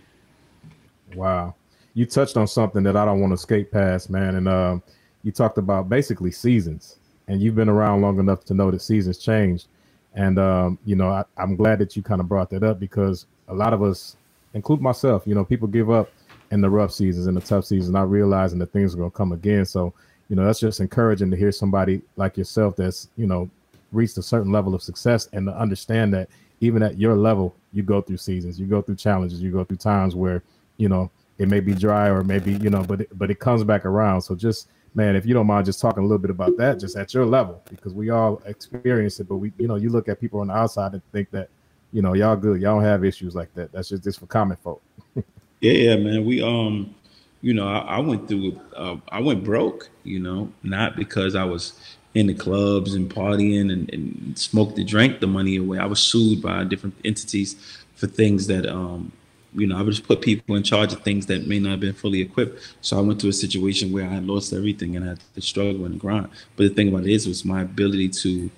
[1.15, 1.55] Wow.
[1.93, 4.35] You touched on something that I don't want to skate past, man.
[4.35, 4.77] And uh,
[5.23, 9.17] you talked about basically seasons, and you've been around long enough to know that seasons
[9.17, 9.65] change.
[10.13, 13.25] And um, you know, I, I'm glad that you kind of brought that up because
[13.47, 14.15] a lot of us,
[14.53, 16.09] include myself, you know, people give up
[16.51, 19.17] in the rough seasons and the tough seasons, not realizing that things are going to
[19.17, 19.65] come again.
[19.65, 19.93] So,
[20.29, 23.49] you know, that's just encouraging to hear somebody like yourself that's, you know,
[23.91, 26.29] reached a certain level of success and to understand that
[26.62, 29.77] even at your level, you go through seasons, you go through challenges, you go through
[29.77, 30.41] times where,
[30.77, 33.63] you know, it may be dry or maybe, you know, but it, but it comes
[33.63, 34.21] back around.
[34.21, 36.95] So just man, if you don't mind just talking a little bit about that, just
[36.95, 40.19] at your level, because we all experience it, but we, you know, you look at
[40.19, 41.49] people on the outside and think that,
[41.91, 43.71] you know, y'all good, y'all don't have issues like that.
[43.71, 44.81] That's just just for common folk.
[45.65, 46.25] yeah, yeah, man.
[46.25, 46.93] We um,
[47.41, 51.43] you know, I, I went through, uh, I went broke, you know, not because I
[51.43, 51.80] was
[52.15, 55.78] in the clubs and partying and, and smoked and drank the money away.
[55.78, 57.56] I was sued by different entities
[57.95, 59.12] for things that um
[59.58, 61.80] you know, I would just put people in charge of things that may not have
[61.80, 62.75] been fully equipped.
[62.82, 65.86] So I went to a situation where I lost everything and I had to struggle
[65.86, 66.28] and grind.
[66.58, 68.51] But the thing about it is, was my ability to.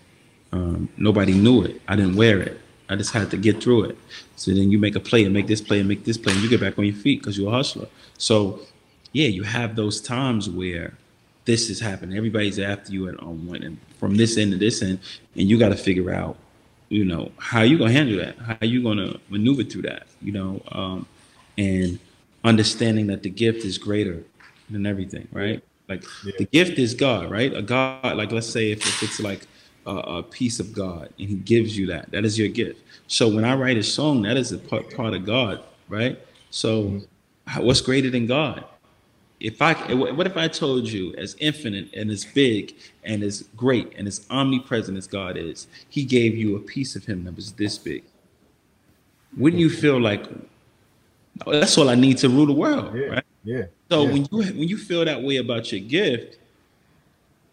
[0.54, 1.82] Um, nobody knew it.
[1.88, 2.60] I didn't wear it.
[2.90, 3.98] I just had to get through it.
[4.36, 6.42] So then you make a play and make this play and make this play, and
[6.42, 7.88] you get back on your feet because you're a hustler.
[8.18, 8.62] So
[9.12, 10.94] yeah, you have those times where
[11.46, 12.18] this is happening.
[12.18, 15.00] Everybody's after you at on one and from this end to this end,
[15.36, 16.38] and you got to figure out
[16.90, 20.62] you know how you gonna handle that how you gonna maneuver through that you know
[20.72, 21.06] um,
[21.58, 22.00] and
[22.44, 24.24] understanding that the gift is greater
[24.70, 26.32] than everything right like yeah.
[26.38, 29.48] the gift is god right a god like let's say if, if it's like
[29.92, 33.46] a, piece of god and he gives you that that is your gift so when
[33.46, 36.20] i write a song that is a part, part of god right
[36.50, 37.02] so
[37.58, 38.64] what's greater than god
[39.40, 43.94] if I what if I told you as infinite and as big and as great
[43.98, 47.52] and as omnipresent as God is, he gave you a piece of him that was
[47.54, 48.04] this big.
[49.38, 50.26] Wouldn't you feel like
[51.46, 53.26] oh, that's all I need to rule the world, yeah, right?
[53.44, 53.66] Yeah.
[53.92, 54.12] So yeah.
[54.12, 56.40] when you when you feel that way about your gift,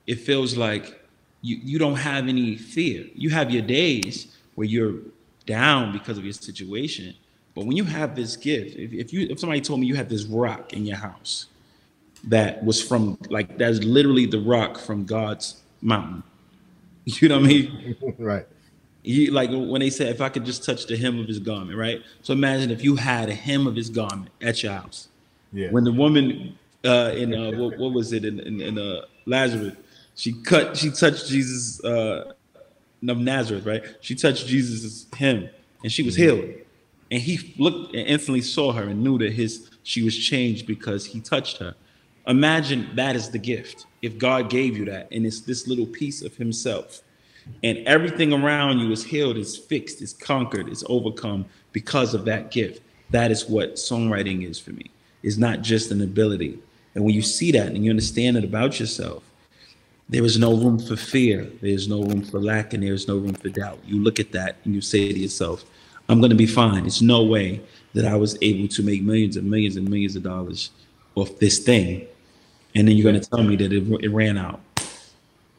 [0.06, 1.03] it feels like
[1.44, 3.04] you, you don't have any fear.
[3.14, 4.94] You have your days where you're
[5.44, 7.14] down because of your situation.
[7.54, 10.08] But when you have this gift, if, if you if somebody told me you had
[10.08, 11.46] this rock in your house,
[12.24, 16.22] that was from like that's literally the rock from God's mountain.
[17.06, 17.96] You know what I mean?
[18.18, 18.46] right.
[19.02, 21.76] You like when they said, if I could just touch the hem of his garment,
[21.78, 22.00] right?
[22.22, 25.08] So imagine if you had a hem of his garment at your house.
[25.52, 25.68] Yeah.
[25.68, 29.74] When the woman uh, in uh, what, what, was it in, in, in uh, Lazarus,
[30.14, 32.32] she cut, she touched Jesus uh,
[33.08, 33.82] of Nazareth, right?
[34.00, 35.48] She touched Jesus' him,
[35.82, 36.44] and she was healed.
[37.10, 41.04] And he looked and instantly saw her and knew that his she was changed because
[41.04, 41.74] he touched her.
[42.26, 43.86] Imagine that is the gift.
[44.00, 47.02] If God gave you that, and it's this little piece of Himself,
[47.62, 52.50] and everything around you is healed, is fixed, is conquered, is overcome because of that
[52.50, 52.80] gift.
[53.10, 54.90] That is what songwriting is for me.
[55.22, 56.58] It's not just an ability.
[56.94, 59.22] And when you see that and you understand it about yourself,
[60.08, 61.50] there is no room for fear.
[61.62, 63.78] There's no room for lack, and there's no room for doubt.
[63.86, 65.64] You look at that and you say to yourself,
[66.08, 66.84] I'm going to be fine.
[66.84, 67.62] It's no way
[67.94, 70.70] that I was able to make millions and millions and millions of dollars
[71.14, 72.06] off this thing
[72.74, 74.60] and then you're going to tell me that it, it ran out.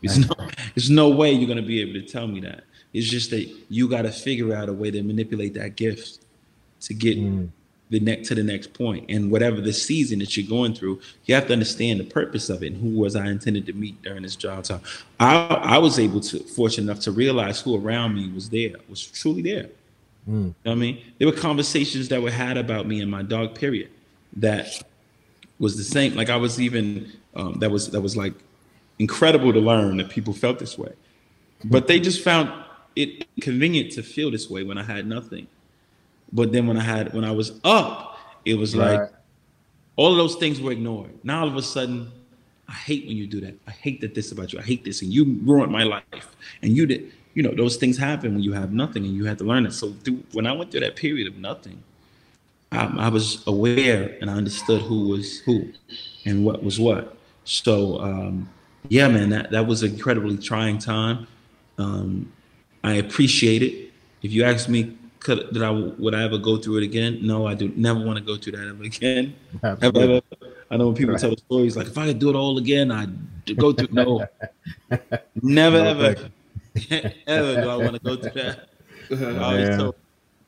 [0.02, 0.36] There's no,
[0.76, 2.66] there's no way you're going to be able to tell me that.
[2.94, 6.20] It's just that you got to figure out a way to manipulate that gift
[6.82, 7.50] to get mm.
[7.89, 8.71] The next to the next.
[8.80, 12.63] And whatever the season that you're going through, you have to understand the purpose of
[12.63, 14.82] it and who was I intended to meet during this job time.
[15.19, 19.06] I, I was able to, fortunate enough to realize who around me was there, was
[19.06, 19.69] truly there.
[20.30, 20.48] Mm.
[20.48, 21.02] You know I mean?
[21.19, 23.89] There were conversations that were had about me in my dark period
[24.38, 24.84] that
[25.60, 26.15] was the same.
[26.15, 28.34] Like I was even um, that was that was like
[29.00, 30.93] incredible to learn that people felt this way,
[31.63, 32.52] but they just found
[32.95, 35.48] it convenient to feel this way when I had nothing.
[36.32, 39.00] But then when I had when I was up, it was right.
[39.00, 39.14] like
[39.96, 41.12] all of those things were ignored.
[41.24, 42.12] Now all of a sudden,
[42.68, 43.56] I hate when you do that.
[43.68, 44.60] I hate that this about you.
[44.60, 46.36] I hate this, and you ruined my life.
[46.62, 49.38] And you did, you know, those things happen when you have nothing, and you have
[49.38, 49.72] to learn it.
[49.72, 51.82] So through, when I went through that period of nothing,
[52.72, 55.72] I, I, was aware and I understood who was who
[56.26, 57.16] and what was what.
[57.46, 58.50] So um,
[58.90, 61.28] yeah, man, that, that was an incredibly trying time.
[61.78, 62.32] Um,
[62.84, 63.92] I appreciate it.
[64.22, 67.20] If you ask me, could did I would I ever go through it again?
[67.24, 69.36] No, I do never want to go through that ever again.
[69.64, 70.22] Ever, ever.
[70.70, 71.22] I know when people right.
[71.22, 73.88] tell the stories like if I could do it all again, I'd go through.
[73.92, 74.24] No,
[75.42, 76.30] never no, ever,
[77.28, 78.70] ever do I want to go through that.
[79.12, 79.94] I was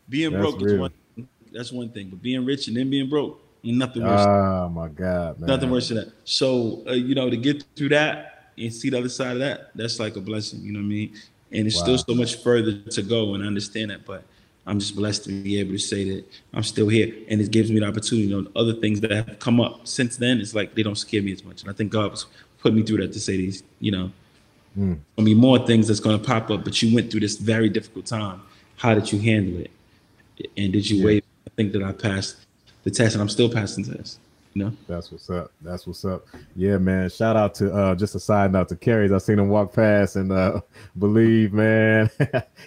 [0.08, 0.74] being That's broke real.
[0.74, 2.10] is one that's one thing.
[2.10, 4.28] But being rich and then being broke, ain't nothing worse.
[4.28, 5.48] Oh my God, man.
[5.48, 6.12] Nothing worse than that.
[6.24, 9.72] So uh, you know, to get through that and see the other side of that,
[9.74, 10.62] that's like a blessing.
[10.62, 11.16] You know what I mean?
[11.52, 11.84] And it's wow.
[11.84, 14.06] still so much further to go, and I understand that.
[14.06, 14.24] But
[14.68, 17.72] I'm just blessed to be able to say that I'm still here, and it gives
[17.72, 18.28] me the opportunity.
[18.28, 21.22] You know, other things that have come up since then, it's like they don't scare
[21.24, 21.62] me as much.
[21.62, 22.26] And I think God was
[22.60, 24.12] putting me through that to say these, you know,
[24.78, 25.00] mm.
[25.18, 26.66] I mean, more things that's going to pop up.
[26.66, 28.42] But you went through this very difficult time.
[28.76, 29.72] How did you handle it?
[30.58, 31.06] And did you yeah.
[31.06, 32.46] wait I think that I passed
[32.84, 34.20] the test, and I'm still passing tests.
[34.58, 34.74] You know?
[34.88, 35.52] That's what's up.
[35.62, 36.26] That's what's up.
[36.56, 37.12] Yeah, man.
[37.12, 39.12] Shout out to uh just a side note to Carries.
[39.12, 40.62] I seen him walk past and uh
[40.98, 42.10] believe, man.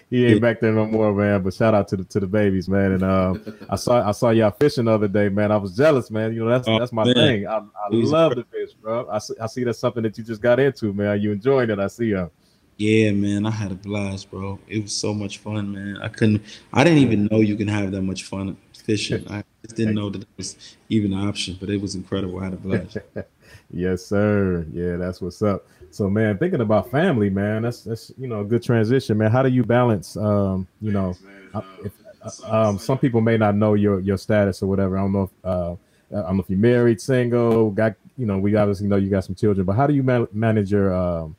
[0.09, 0.38] he ain't yeah.
[0.38, 1.42] back there no more, man.
[1.42, 2.92] But shout out to the to the babies, man.
[2.92, 5.50] And um I saw I saw y'all fishing the other day, man.
[5.50, 6.33] I was jealous, man.
[6.33, 7.14] You know, that's oh, that's my man.
[7.14, 7.48] thing.
[7.48, 9.09] I, I love the fish, bro.
[9.11, 11.20] I see, I see that's something that you just got into, man.
[11.20, 12.31] You enjoying it, I see you.
[12.76, 14.61] Yeah, man, I had a blast, bro.
[14.68, 15.98] It was so much fun, man.
[16.00, 19.27] I couldn't I didn't even know you can have that much fun fishing.
[19.31, 22.40] I just didn't know that it was even an option, but it was incredible.
[22.40, 22.99] I had a blast.
[23.71, 24.66] yes, sir.
[24.73, 25.66] Yeah, that's what's up.
[25.90, 29.31] So, man, thinking about family, man, that's that's you know a good transition, man.
[29.31, 30.16] How do you balance?
[30.16, 31.16] Um, you know,
[31.55, 34.97] uh, if, uh, um, some people may not know your your status or whatever.
[34.97, 35.73] I don't know if uh,
[36.16, 38.38] I don't know if you're married, single, got you know.
[38.38, 41.37] We obviously know you got some children, but how do you man- manage your um,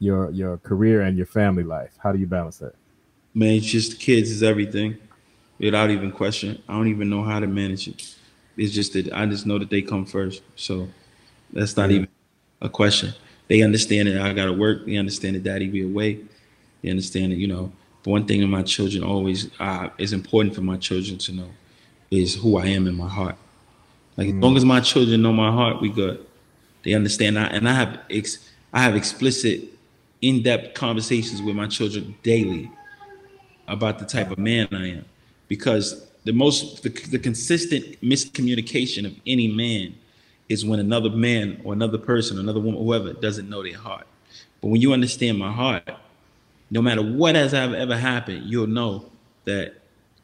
[0.00, 1.96] your your career and your family life?
[1.98, 2.74] How do you balance that?
[3.32, 4.98] Man, it's just kids is everything
[5.58, 6.62] without even question.
[6.68, 8.14] I don't even know how to manage it.
[8.56, 10.42] It's just that I just know that they come first.
[10.56, 10.88] So
[11.52, 11.96] that's not yeah.
[11.96, 12.08] even
[12.60, 13.12] a question.
[13.48, 14.86] They understand that I gotta work.
[14.86, 16.20] They understand that daddy be away.
[16.82, 20.54] They understand that, you know, but one thing that my children always uh, is important
[20.54, 21.50] for my children to know
[22.10, 23.36] is who I am in my heart.
[24.16, 24.36] Like mm.
[24.36, 26.24] as long as my children know my heart, we good.
[26.84, 29.64] They understand that, and I have ex- I have explicit,
[30.20, 32.70] in-depth conversations with my children daily
[33.66, 35.04] about the type of man I am
[35.48, 39.94] because the most the, the consistent miscommunication of any man
[40.48, 44.06] is when another man or another person, another woman, whoever doesn't know their heart.
[44.60, 45.88] But when you understand my heart,
[46.70, 49.10] no matter what has ever happened, you'll know
[49.44, 49.74] that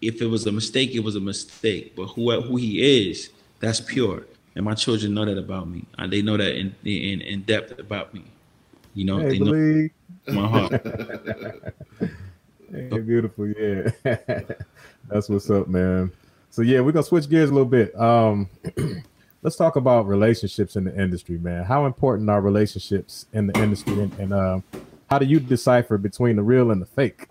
[0.01, 1.95] if it was a mistake, it was a mistake.
[1.95, 3.31] But who who he is,
[3.61, 4.25] that's pure.
[4.57, 5.85] And my children know that about me.
[5.97, 8.25] Uh, they know that in in, in depth about me.
[8.95, 9.91] You know, hey, they believe.
[10.27, 10.73] know my heart.
[12.73, 13.91] hey, beautiful, yeah.
[15.09, 16.13] That's what's up, man.
[16.51, 17.99] So yeah, we're gonna switch gears a little bit.
[17.99, 18.49] Um,
[19.43, 21.65] let's talk about relationships in the industry, man.
[21.65, 24.61] How important are relationships in the industry, and, and uh,
[25.09, 27.29] how do you decipher between the real and the fake?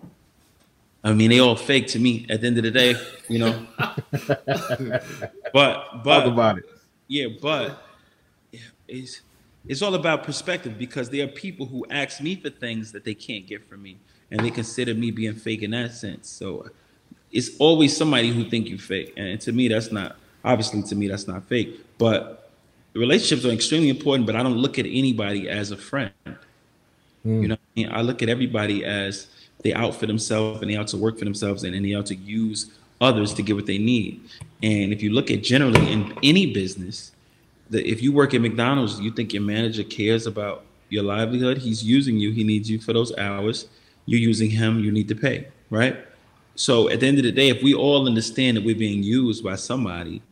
[1.03, 2.95] I mean, they all fake to me at the end of the day,
[3.29, 3.65] you know.
[5.53, 6.65] but but talk about it.
[7.07, 7.81] Yeah, but
[8.51, 9.21] yeah, it's
[9.67, 13.13] it's all about perspective because there are people who ask me for things that they
[13.13, 13.97] can't get from me,
[14.31, 16.29] and they consider me being fake in that sense.
[16.29, 16.69] So
[17.31, 21.07] it's always somebody who think you fake, and to me, that's not obviously to me
[21.07, 21.79] that's not fake.
[21.97, 22.51] But
[22.93, 26.11] relationships are extremely important, but I don't look at anybody as a friend.
[27.25, 27.41] Mm.
[27.41, 27.89] You know, I, mean?
[27.91, 29.27] I, look at everybody as
[29.61, 32.15] they out for themselves and they out to work for themselves and, they out to
[32.15, 34.21] use others to get what they need.
[34.63, 37.11] And if you look at generally in any business,
[37.69, 41.59] that if you work at McDonald's, you think your manager cares about your livelihood.
[41.59, 42.31] He's using you.
[42.31, 43.67] He needs you for those hours.
[44.09, 44.79] You're using him.
[44.79, 45.95] You need to pay, right?
[46.55, 49.43] So at the end of the day, if we all understand that we're being used
[49.43, 50.23] by somebody,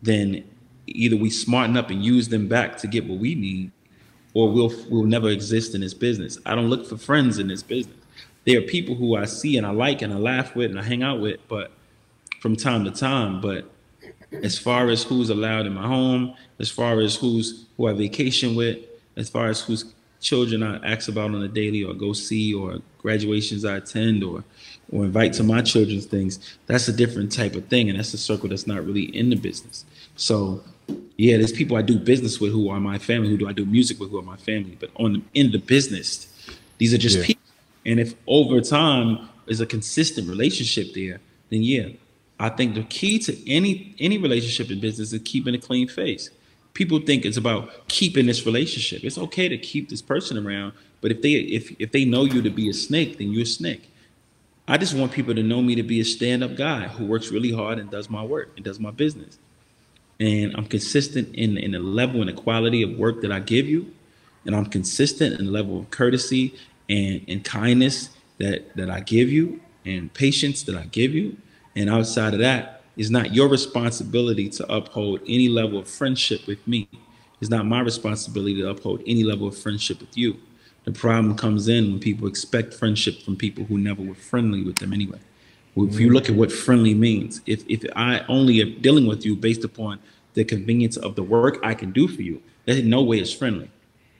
[0.00, 0.44] then
[0.86, 3.72] either we smarten up and use them back to get what we need,
[4.34, 6.38] or we'll we'll never exist in this business.
[6.46, 7.96] I don't look for friends in this business.
[8.44, 10.84] There are people who I see and I like and I laugh with and I
[10.84, 11.72] hang out with, but
[12.40, 13.40] from time to time.
[13.40, 13.68] But
[14.44, 18.54] as far as who's allowed in my home, as far as who's who I vacation
[18.54, 18.78] with,
[19.16, 22.78] as far as whose children I ask about on a daily or go see or
[22.98, 24.44] graduations I attend or
[24.90, 27.90] or invite to my children's things, that's a different type of thing.
[27.90, 29.84] And that's a circle that's not really in the business.
[30.16, 30.62] So
[31.16, 33.66] yeah, there's people I do business with who are my family, who do I do
[33.66, 34.76] music with who are my family.
[34.80, 36.32] But on the, in the business,
[36.78, 37.26] these are just yeah.
[37.26, 37.42] people.
[37.84, 41.20] And if over time is a consistent relationship there,
[41.50, 41.88] then yeah,
[42.40, 46.30] I think the key to any any relationship in business is keeping a clean face.
[46.74, 49.02] People think it's about keeping this relationship.
[49.04, 52.40] It's okay to keep this person around, but if they if if they know you
[52.42, 53.90] to be a snake, then you're a snake.
[54.70, 57.30] I just want people to know me to be a stand up guy who works
[57.30, 59.38] really hard and does my work and does my business.
[60.20, 63.66] And I'm consistent in, in the level and the quality of work that I give
[63.66, 63.90] you.
[64.44, 66.54] And I'm consistent in the level of courtesy
[66.88, 71.38] and, and kindness that, that I give you and patience that I give you.
[71.74, 76.66] And outside of that, it's not your responsibility to uphold any level of friendship with
[76.66, 76.88] me.
[77.40, 80.36] It's not my responsibility to uphold any level of friendship with you.
[80.84, 84.78] The problem comes in when people expect friendship from people who never were friendly with
[84.78, 85.20] them anyway.
[85.76, 89.36] If you look at what friendly means, if if I only am dealing with you
[89.36, 90.00] based upon
[90.34, 93.32] the convenience of the work I can do for you, that in no way is
[93.32, 93.70] friendly,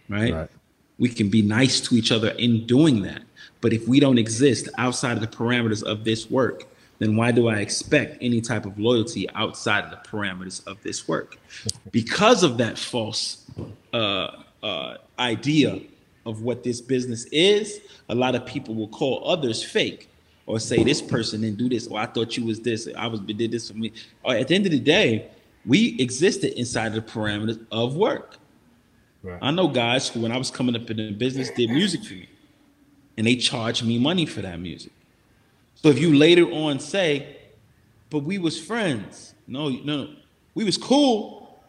[0.09, 0.33] right?
[0.33, 0.51] right?
[0.99, 3.23] We can be nice to each other in doing that,
[3.61, 6.68] but if we don't exist outside of the parameters of this work,
[6.99, 11.07] then why do I expect any type of loyalty outside of the parameters of this
[11.07, 11.39] work?
[11.93, 13.47] Because of that false
[13.93, 15.81] uh, uh, idea
[16.27, 20.09] of what this business is, a lot of people will call others fake
[20.47, 23.21] or say this person didn't do this or I thought you was this I was
[23.21, 23.93] did this for me.
[24.23, 25.31] Or at the end of the day,
[25.65, 28.37] we existed inside the parameters of work.
[29.23, 29.39] Right.
[29.43, 32.15] I know guys who, when I was coming up in the business, did music for
[32.15, 32.29] me,
[33.17, 34.93] and they charged me money for that music.
[35.83, 37.37] So if you later on say,
[38.11, 40.11] "But we was friends," no, no,
[40.55, 41.61] we was cool,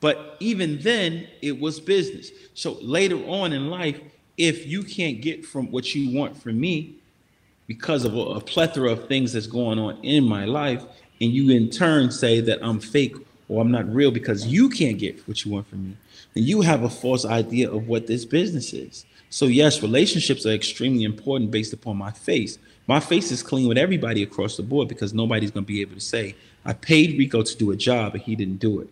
[0.00, 2.30] but even then it was business.
[2.54, 4.00] So later on in life,
[4.38, 6.94] if you can't get from what you want from me
[7.66, 10.82] because of a, a plethora of things that's going on in my life,
[11.20, 13.14] and you in turn say that I'm fake
[13.48, 15.96] or I'm not real because you can't get what you want from me,
[16.34, 19.04] then you have a false idea of what this business is.
[19.28, 22.58] So, yes, relationships are extremely important based upon my face.
[22.90, 25.94] My face is clean with everybody across the board because nobody's going to be able
[25.94, 26.34] to say,
[26.64, 28.88] I paid Rico to do a job and he didn't do it.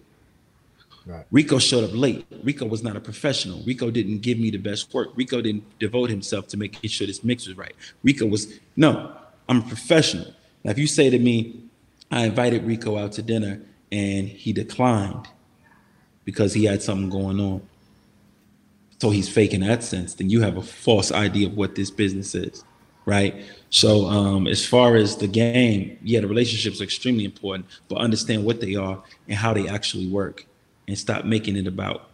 [1.04, 1.26] Right.
[1.32, 2.24] Rico showed up late.
[2.44, 3.60] Rico was not a professional.
[3.66, 5.08] Rico didn't give me the best work.
[5.16, 7.74] Rico didn't devote himself to making sure this mix was right.
[8.04, 9.16] Rico was, no,
[9.48, 10.32] I'm a professional.
[10.62, 11.60] Now, if you say to me,
[12.12, 15.26] I invited Rico out to dinner and he declined
[16.24, 17.62] because he had something going on.
[19.00, 20.14] So he's faking that sense.
[20.14, 22.62] Then you have a false idea of what this business is,
[23.04, 23.44] right?
[23.70, 28.44] So um, as far as the game, yeah, the relationships are extremely important, but understand
[28.44, 30.46] what they are and how they actually work,
[30.86, 32.08] and stop making it about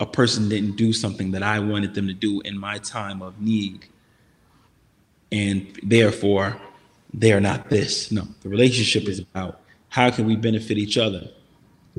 [0.00, 3.40] a person didn't do something that I wanted them to do in my time of
[3.40, 3.86] need,
[5.30, 6.56] and therefore
[7.14, 8.10] they are not this.
[8.10, 11.30] No, the relationship is about how can we benefit each other?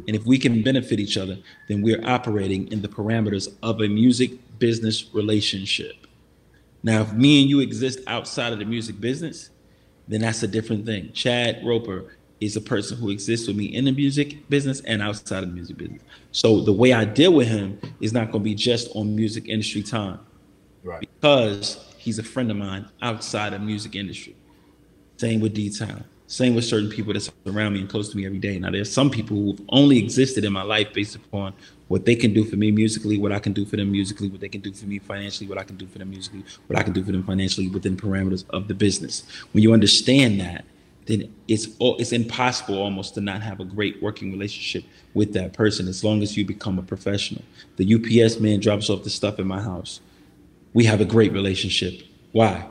[0.07, 1.37] And if we can benefit each other,
[1.67, 6.02] then we're operating in the parameters of a music business relationship.
[6.83, 9.49] Now, if me and you exist outside of the music business,
[10.07, 11.11] then that's a different thing.
[11.13, 15.43] Chad Roper is a person who exists with me in the music business and outside
[15.43, 16.01] of the music business.
[16.33, 19.47] So the way I deal with him is not going to be just on music
[19.47, 20.19] industry time.
[20.83, 20.99] Right.
[20.99, 24.35] Because he's a friend of mine outside of music industry.
[25.15, 26.03] Same with D Town.
[26.27, 28.57] Same with certain people that's around me and close to me every day.
[28.57, 31.53] Now, there's some people who've only existed in my life based upon
[31.89, 34.39] what they can do for me musically, what I can do for them musically, what
[34.39, 36.83] they can do for me financially, what I can do for them musically, what I
[36.83, 39.23] can do for them financially within parameters of the business.
[39.51, 40.65] When you understand that,
[41.05, 45.87] then it's it's impossible almost to not have a great working relationship with that person
[45.87, 47.43] as long as you become a professional.
[47.75, 49.99] The UPS man drops off the stuff in my house.
[50.73, 52.01] We have a great relationship.
[52.31, 52.65] Why?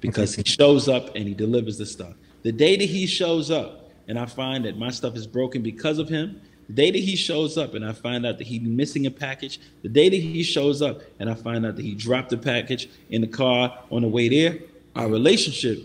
[0.00, 2.14] Because he shows up and he delivers the stuff.
[2.42, 5.98] The day that he shows up and I find that my stuff is broken because
[5.98, 9.06] of him, the day that he shows up and I find out that he's missing
[9.06, 12.30] a package, the day that he shows up and I find out that he dropped
[12.30, 14.58] the package in the car on the way there,
[14.96, 15.82] our relationship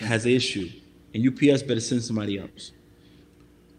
[0.00, 0.70] has an issue.
[1.14, 2.72] And UPS better send somebody else.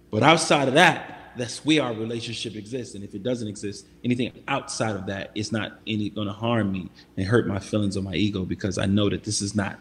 [0.09, 2.95] But outside of that, that's where our relationship exists.
[2.95, 6.89] And if it doesn't exist, anything outside of that is not any to harm me
[7.17, 9.77] and hurt my feelings or my ego because I know that this is not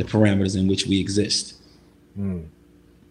[0.00, 1.56] the parameters in which we exist.
[2.18, 2.46] Mm.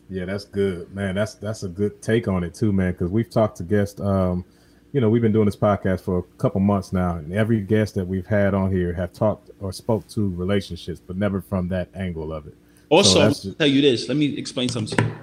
[0.09, 1.13] Yeah, that's good, man.
[1.13, 2.93] That's that's a good take on it too, man.
[2.93, 4.01] Because we've talked to guests.
[4.01, 4.43] Um,
[4.91, 7.93] you know, we've been doing this podcast for a couple months now, and every guest
[7.93, 11.89] that we've had on here have talked or spoke to relationships, but never from that
[11.93, 12.55] angle of it.
[12.89, 14.07] Also, so tell you this.
[14.07, 15.13] Let me explain something to you.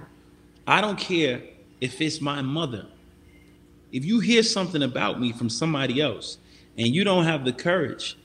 [0.68, 1.42] I don't care
[1.80, 2.86] if it's my mother.
[3.90, 6.38] If you hear something about me from somebody else,
[6.78, 8.16] and you don't have the courage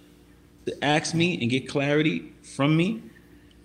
[0.67, 3.01] to ask me and get clarity from me,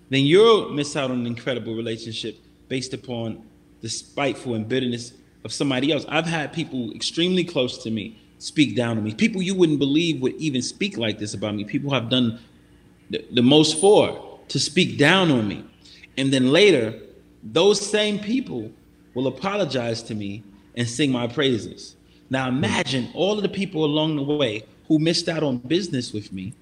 [0.09, 2.37] then you'll miss out on an incredible relationship
[2.67, 3.43] based upon
[3.81, 6.05] the spiteful and bitterness of somebody else.
[6.09, 9.13] I've had people extremely close to me speak down to me.
[9.13, 11.63] People you wouldn't believe would even speak like this about me.
[11.63, 12.39] People have done
[13.09, 15.63] the, the most for to speak down on me.
[16.17, 16.99] And then later,
[17.43, 18.71] those same people
[19.13, 20.43] will apologize to me
[20.75, 21.95] and sing my praises.
[22.29, 26.31] Now imagine all of the people along the way who missed out on business with
[26.31, 26.53] me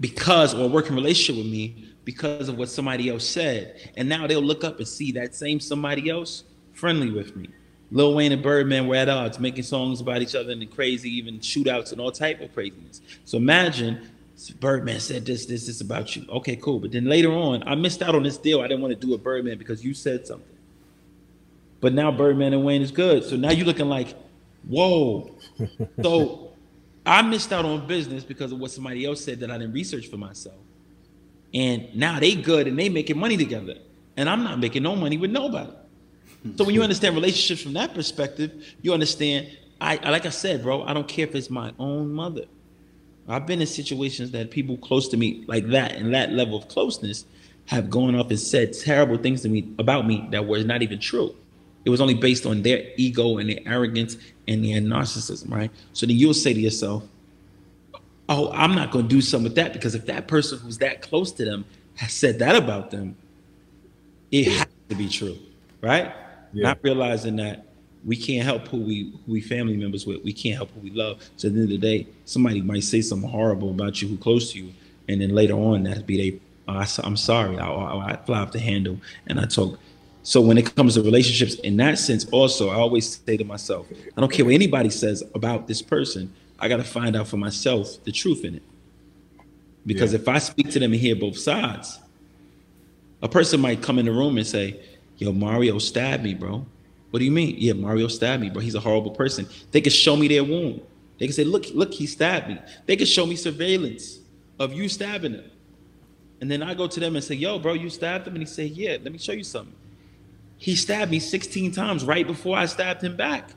[0.00, 3.92] because or working relationship with me because of what somebody else said.
[3.96, 7.48] And now they'll look up and see that same somebody else friendly with me.
[7.90, 11.38] Lil Wayne and Birdman were at odds, making songs about each other and crazy, even
[11.38, 13.00] shootouts and all type of craziness.
[13.24, 14.10] So imagine
[14.60, 16.26] Birdman said this, this, this about you.
[16.28, 16.78] Okay, cool.
[16.78, 18.60] But then later on, I missed out on this deal.
[18.60, 20.46] I didn't want to do a Birdman because you said something.
[21.80, 23.24] But now Birdman and Wayne is good.
[23.24, 24.14] So now you're looking like,
[24.66, 25.36] whoa.
[26.02, 26.45] so
[27.06, 30.08] I missed out on business because of what somebody else said that I didn't research
[30.08, 30.56] for myself.
[31.54, 33.76] And now they good and they making money together.
[34.16, 35.72] And I'm not making no money with nobody.
[36.56, 40.82] So when you understand relationships from that perspective, you understand I like I said, bro,
[40.82, 42.44] I don't care if it's my own mother.
[43.28, 46.68] I've been in situations that people close to me like that and that level of
[46.68, 47.24] closeness
[47.66, 51.00] have gone up and said terrible things to me about me that were not even
[51.00, 51.34] true.
[51.86, 55.70] It was only based on their ego and their arrogance and their narcissism, right?
[55.94, 57.04] So then you'll say to yourself,
[58.28, 61.00] oh, I'm not going to do something with that because if that person who's that
[61.00, 61.64] close to them
[61.94, 63.16] has said that about them,
[64.30, 65.38] it has to be true,
[65.80, 66.12] right?
[66.56, 66.68] yeah.
[66.68, 67.66] not realizing that
[68.04, 70.22] we can't help who we who we family members with.
[70.24, 71.22] We can't help who we love.
[71.36, 74.16] So at the end of the day, somebody might say something horrible about you who
[74.16, 74.72] close to you,
[75.08, 76.40] and then later on that be they.
[76.68, 77.58] Oh, I, am sorry.
[77.58, 79.78] I, I, I fly off the handle, and I talk.
[80.26, 83.86] So when it comes to relationships, in that sense, also I always say to myself,
[84.16, 86.34] I don't care what anybody says about this person.
[86.58, 88.62] I got to find out for myself the truth in it.
[89.86, 90.18] Because yeah.
[90.18, 92.00] if I speak to them and hear both sides,
[93.22, 94.80] a person might come in the room and say,
[95.18, 96.66] "Yo, Mario stabbed me, bro."
[97.12, 97.54] What do you mean?
[97.56, 98.60] Yeah, Mario stabbed me, bro.
[98.60, 99.46] He's a horrible person.
[99.70, 100.80] They can show me their wound.
[101.20, 102.58] They can say, look, look, he stabbed me.
[102.86, 104.18] They can show me surveillance
[104.58, 105.50] of you stabbing him.
[106.40, 108.34] And then I go to them and say, yo, bro, you stabbed him?
[108.34, 109.72] And he say, yeah, let me show you something.
[110.58, 113.50] He stabbed me 16 times right before I stabbed him back.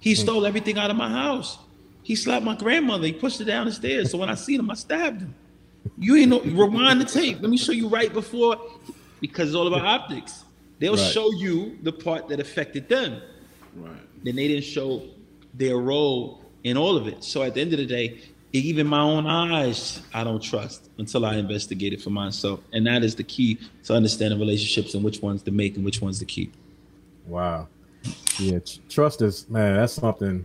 [0.00, 0.20] He hmm.
[0.20, 1.58] stole everything out of my house.
[2.02, 3.06] He slapped my grandmother.
[3.06, 4.10] He pushed her down the stairs.
[4.10, 5.34] So when I seen him, I stabbed him.
[5.98, 7.40] You ain't know, rewind the tape.
[7.40, 8.56] Let me show you right before,
[9.20, 10.44] because it's all about optics.
[10.78, 11.12] They'll right.
[11.12, 13.20] show you the part that affected them.
[13.76, 14.24] Right.
[14.24, 15.04] Then they didn't show
[15.54, 17.22] their role in all of it.
[17.22, 18.20] So at the end of the day,
[18.52, 22.60] even my own eyes, I don't trust until I investigate it for myself.
[22.72, 26.02] And that is the key to understanding relationships and which ones to make and which
[26.02, 26.54] ones to keep.
[27.26, 27.68] Wow.
[28.38, 29.76] Yeah, trust is man.
[29.76, 30.44] That's something.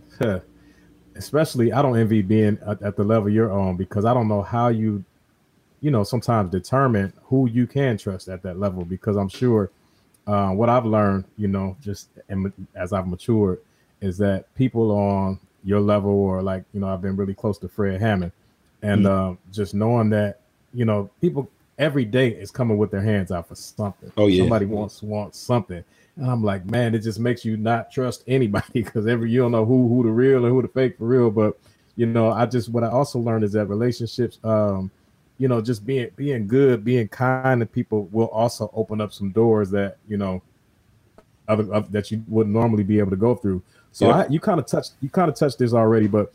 [1.16, 4.42] Especially, I don't envy being at, at the level you're on because I don't know
[4.42, 5.04] how you,
[5.80, 8.84] you know, sometimes determine who you can trust at that level.
[8.84, 9.70] Because I'm sure
[10.28, 12.10] uh, what I've learned, you know, just
[12.76, 13.60] as I've matured,
[14.00, 17.68] is that people on your level or like, you know, I've been really close to
[17.68, 18.32] Fred Hammond,
[18.80, 19.52] and mm-hmm.
[19.52, 20.40] just knowing that,
[20.72, 24.10] you know, people every day is coming with their hands out for something.
[24.16, 25.84] Oh yeah, somebody wants wants something,
[26.16, 29.52] and I'm like, man, it just makes you not trust anybody because every you don't
[29.52, 31.30] know who who the real and who the fake for real.
[31.30, 31.58] But
[31.96, 34.90] you know, I just what I also learned is that relationships, um,
[35.36, 39.32] you know, just being being good, being kind to people will also open up some
[39.32, 40.40] doors that you know,
[41.46, 43.62] other, other that you wouldn't normally be able to go through.
[43.92, 46.32] So I, you kind of touched you kind of touched this already, but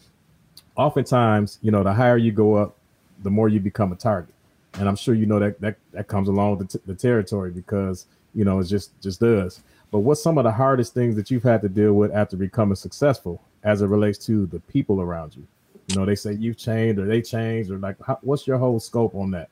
[0.75, 2.75] oftentimes, you know, the higher you go up,
[3.21, 4.33] the more you become a target,
[4.73, 7.51] and I'm sure you know that that that comes along with the, t- the territory
[7.51, 9.61] because you know it just just does.
[9.91, 12.75] But what's some of the hardest things that you've had to deal with after becoming
[12.75, 15.45] successful as it relates to the people around you?
[15.87, 18.79] You know, they say you've changed or they changed or like, how, what's your whole
[18.79, 19.49] scope on that?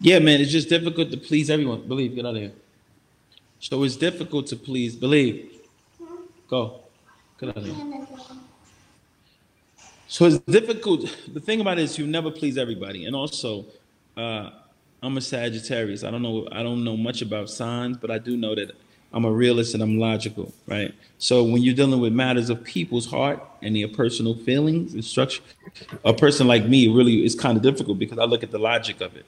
[0.00, 1.86] Yeah, man, it's just difficult to please everyone.
[1.86, 2.52] Believe, get out of here.
[3.60, 4.96] So it's difficult to please.
[4.96, 5.52] Believe,
[6.48, 6.80] go,
[10.08, 11.14] So it's difficult.
[11.32, 13.66] The thing about it is you never please everybody, and also,
[14.16, 14.50] uh,
[15.02, 16.02] I'm a Sagittarius.
[16.02, 16.48] I don't know.
[16.50, 18.74] I don't know much about signs, but I do know that
[19.12, 20.94] I'm a realist and I'm logical, right?
[21.18, 25.42] So when you're dealing with matters of people's heart and their personal feelings and structure,
[26.04, 29.00] a person like me really is kind of difficult because I look at the logic
[29.00, 29.24] of it.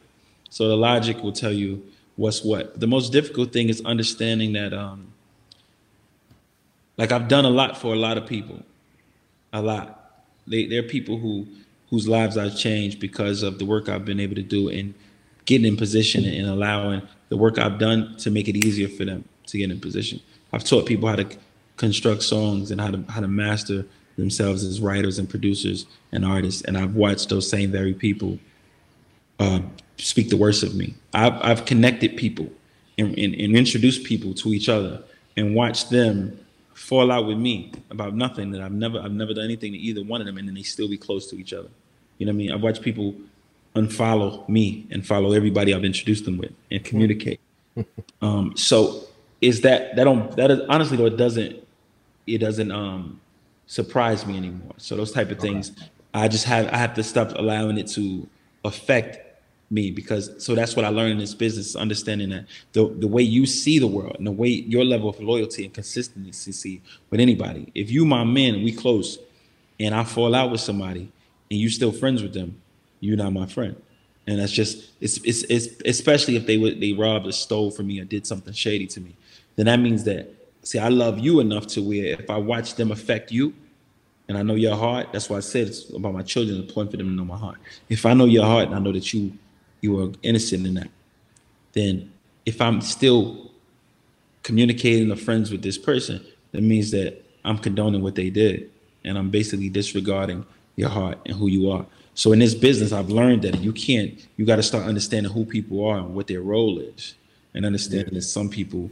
[0.50, 1.82] So the logic will tell you
[2.16, 2.78] what's what.
[2.80, 5.09] The most difficult thing is understanding that, um,
[7.00, 8.62] like I've done a lot for a lot of people,
[9.54, 10.26] a lot.
[10.46, 11.46] They, they're people who
[11.88, 14.94] whose lives I've changed because of the work I've been able to do and
[15.46, 19.24] getting in position and allowing the work I've done to make it easier for them
[19.46, 20.20] to get in position.
[20.52, 21.26] I've taught people how to
[21.78, 23.86] construct songs and how to how to master
[24.18, 26.60] themselves as writers and producers and artists.
[26.62, 28.38] And I've watched those same very people
[29.38, 29.60] uh,
[29.96, 30.94] speak the worst of me.
[31.14, 32.50] I've I've connected people
[32.98, 35.02] and, and, and introduced people to each other
[35.38, 36.38] and watched them
[36.80, 40.02] fall out with me about nothing that I've never I've never done anything to either
[40.02, 41.68] one of them and then they still be close to each other.
[42.16, 42.52] You know what I mean?
[42.52, 43.14] I've watched people
[43.76, 47.38] unfollow me and follow everybody I've introduced them with and communicate.
[48.22, 49.04] um, so
[49.42, 51.62] is that that don't that is honestly though it doesn't
[52.26, 53.20] it doesn't um
[53.66, 54.74] surprise me anymore.
[54.78, 55.72] So those type of things,
[56.14, 58.26] I just have I have to stop allowing it to
[58.64, 59.29] affect
[59.70, 63.22] me because so that's what I learned in this business, understanding that the the way
[63.22, 67.20] you see the world and the way your level of loyalty and consistency see with
[67.20, 67.70] anybody.
[67.74, 69.18] If you my man we close
[69.78, 71.10] and I fall out with somebody
[71.50, 72.60] and you still friends with them,
[73.00, 73.76] you're not my friend
[74.30, 77.86] and that's just it's, it's it's especially if they would they robbed or stole from
[77.86, 79.16] me or did something shady to me
[79.56, 82.92] then that means that see i love you enough to where if i watch them
[82.92, 83.52] affect you
[84.28, 86.90] and i know your heart that's why i said it's about my children it's important
[86.90, 87.56] for them to know my heart
[87.88, 89.32] if i know your heart and i know that you
[89.80, 90.90] you are innocent in that
[91.72, 92.10] then
[92.46, 93.50] if i'm still
[94.42, 98.70] communicating or friends with this person that means that i'm condoning what they did
[99.04, 100.44] and i'm basically disregarding
[100.76, 101.84] your heart and who you are
[102.20, 105.44] so in this business, I've learned that you can't, you got to start understanding who
[105.44, 107.14] people are and what their role is,
[107.54, 108.90] and understanding that some people,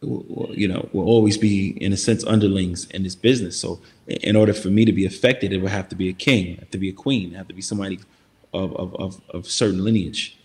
[0.00, 3.58] you know, will always be in a sense underlings in this business.
[3.58, 6.56] So in order for me to be affected, it would have to be a king,
[6.58, 7.98] have to be a queen, have to be somebody
[8.52, 10.36] of of of, of certain lineage.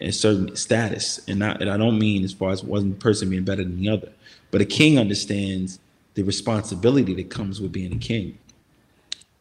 [0.00, 3.44] and certain status, and not and I don't mean as far as one person being
[3.44, 4.12] better than the other,
[4.50, 5.78] but a king understands
[6.14, 8.38] the responsibility that comes with being a king.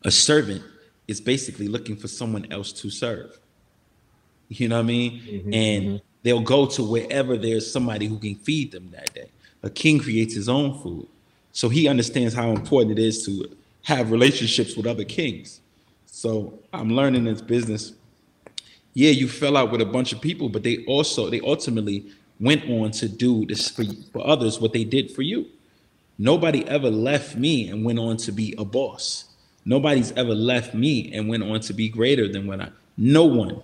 [0.04, 0.64] A servant
[1.08, 3.40] is basically looking for someone else to serve.
[4.50, 5.12] You know what I mean?
[5.22, 5.98] Mm-hmm, and mm-hmm.
[6.24, 9.30] they'll go to wherever there's somebody who can feed them that day.
[9.64, 11.08] A king creates his own food.
[11.52, 15.60] So he understands how important it is to have relationships with other kings.
[16.06, 17.94] So I'm learning this business.
[18.94, 22.70] Yeah, you fell out with a bunch of people, but they also they ultimately went
[22.70, 25.46] on to do this for, for others what they did for you.
[26.18, 29.26] Nobody ever left me and went on to be a boss.
[29.64, 32.70] Nobody's ever left me and went on to be greater than what I.
[32.98, 33.62] No one,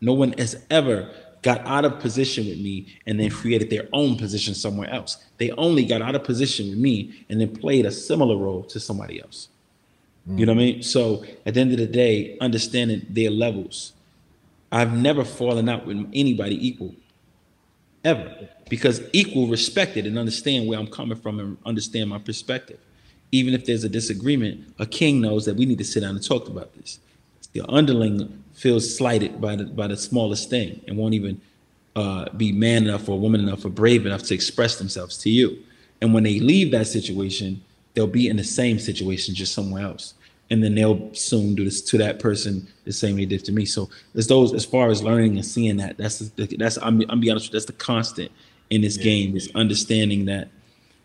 [0.00, 1.10] no one has ever
[1.42, 5.24] got out of position with me and then created their own position somewhere else.
[5.38, 8.80] They only got out of position with me and then played a similar role to
[8.80, 9.48] somebody else.
[10.28, 10.38] Mm.
[10.38, 10.82] You know what I mean?
[10.82, 13.92] So at the end of the day, understanding their levels.
[14.76, 16.94] I've never fallen out with anybody equal,
[18.04, 22.78] ever, because equal respected and understand where I'm coming from and understand my perspective.
[23.32, 26.22] Even if there's a disagreement, a king knows that we need to sit down and
[26.22, 26.98] talk about this.
[27.54, 31.40] The underling feels slighted by the by the smallest thing and won't even
[31.94, 35.58] uh, be man enough or woman enough or brave enough to express themselves to you.
[36.02, 37.64] And when they leave that situation,
[37.94, 40.12] they'll be in the same situation just somewhere else.
[40.48, 43.64] And then they'll soon do this to that person the same they did to me.
[43.64, 47.30] So as those as far as learning and seeing that, that's that's I'm I'm be
[47.30, 48.30] honest, you, that's the constant
[48.70, 49.04] in this yeah.
[49.04, 50.48] game is understanding that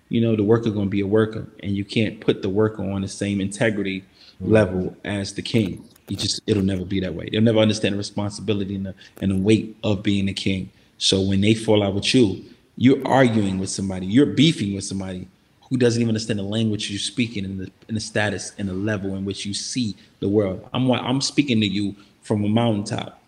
[0.09, 2.83] you know the worker going to be a worker, and you can't put the worker
[2.83, 4.51] on the same integrity mm-hmm.
[4.51, 5.87] level as the king.
[6.07, 7.29] You just it'll never be that way.
[7.31, 10.69] They'll never understand the responsibility and the and the weight of being a king.
[10.97, 12.45] So when they fall out with you,
[12.77, 15.27] you're arguing with somebody, you're beefing with somebody
[15.72, 18.74] who doesn't even understand the language you're speaking and the, and the status and the
[18.74, 20.69] level in which you see the world.
[20.72, 23.19] I'm I'm speaking to you from a mountaintop,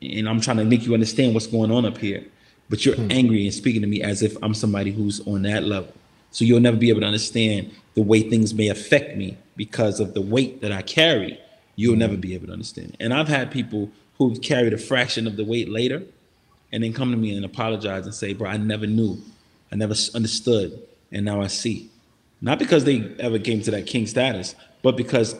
[0.00, 2.24] and I'm trying to make you understand what's going on up here.
[2.68, 3.10] But you're hmm.
[3.10, 5.92] angry and speaking to me as if I'm somebody who's on that level.
[6.30, 10.14] So you'll never be able to understand the way things may affect me because of
[10.14, 11.40] the weight that I carry
[11.80, 12.94] you'll never be able to understand.
[13.00, 16.02] And I've had people who've carried a fraction of the weight later
[16.72, 19.18] and then come to me and apologize and say, bro, I never knew.
[19.72, 20.78] I never understood.
[21.12, 21.90] And now I see.
[22.40, 25.36] Not because they ever came to that king status, but because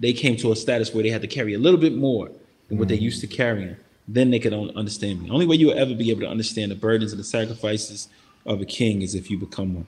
[0.00, 2.30] they came to a status where they had to carry a little bit more
[2.68, 2.90] than what mm.
[2.90, 3.76] they used to carrying.
[4.08, 5.28] Then they could understand me.
[5.28, 8.08] The Only way you'll ever be able to understand the burdens and the sacrifices
[8.44, 9.86] of a king is if you become one.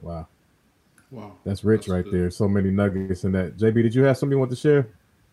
[0.00, 0.28] Wow.
[1.10, 2.12] Wow, that's rich that's right good.
[2.12, 2.30] there.
[2.30, 3.56] So many nuggets in that.
[3.56, 4.88] JB, did you have something you want to share?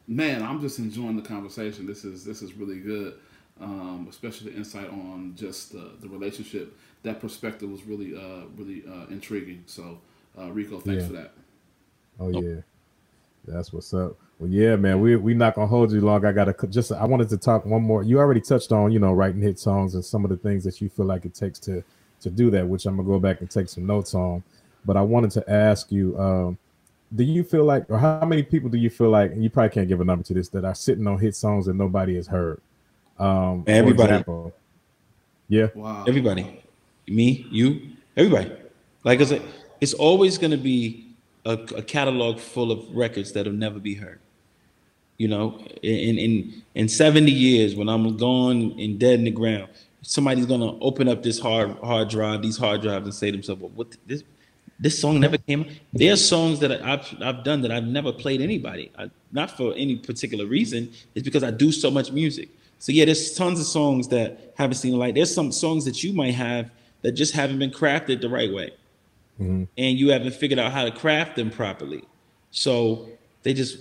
[0.07, 1.85] Man, I'm just enjoying the conversation.
[1.85, 3.15] This is this is really good,
[3.59, 6.77] um, especially the insight on just the, the relationship.
[7.05, 9.63] That perspective was really uh, really uh, intriguing.
[9.67, 9.99] So,
[10.37, 11.07] uh, Rico, thanks yeah.
[11.07, 11.33] for that.
[12.19, 12.61] Oh yeah,
[13.47, 14.17] that's what's up.
[14.39, 16.25] Well, yeah, man, we we not gonna hold you long.
[16.25, 18.03] I gotta just I wanted to talk one more.
[18.03, 20.81] You already touched on you know writing hit songs and some of the things that
[20.81, 21.83] you feel like it takes to
[22.21, 24.43] to do that, which I'm gonna go back and take some notes on.
[24.83, 26.57] But I wanted to ask you, um,
[27.13, 29.69] do you feel like, or how many people do you feel like, and you probably
[29.69, 32.27] can't give a number to this, that are sitting on hit songs that nobody has
[32.27, 32.61] heard?
[33.17, 34.23] Um, everybody.
[35.47, 35.67] yeah.
[35.75, 36.03] Wow.
[36.07, 36.64] Everybody.
[37.07, 37.81] Me, you,
[38.17, 38.51] everybody.
[39.03, 39.41] Like I said,
[39.79, 41.05] it's always going to be
[41.45, 44.19] a, a, catalog full of records that'll never be heard.
[45.17, 49.69] You know, in in in 70 years, when I'm gone and dead in the ground,
[50.01, 53.61] somebody's gonna open up this hard hard drive, these hard drives, and say to themselves,
[53.61, 54.23] "Well, what this
[54.79, 55.69] this song never came.
[55.93, 58.91] There's songs that I've I've done that I've never played anybody.
[58.97, 60.91] I, not for any particular reason.
[61.13, 62.49] It's because I do so much music.
[62.79, 65.15] So yeah, there's tons of songs that haven't seen the light.
[65.15, 66.69] There's some songs that you might have
[67.05, 68.71] that just haven't been crafted the right way,
[69.39, 69.65] mm-hmm.
[69.77, 72.03] and you haven't figured out how to craft them properly.
[72.49, 73.07] So
[73.43, 73.77] they just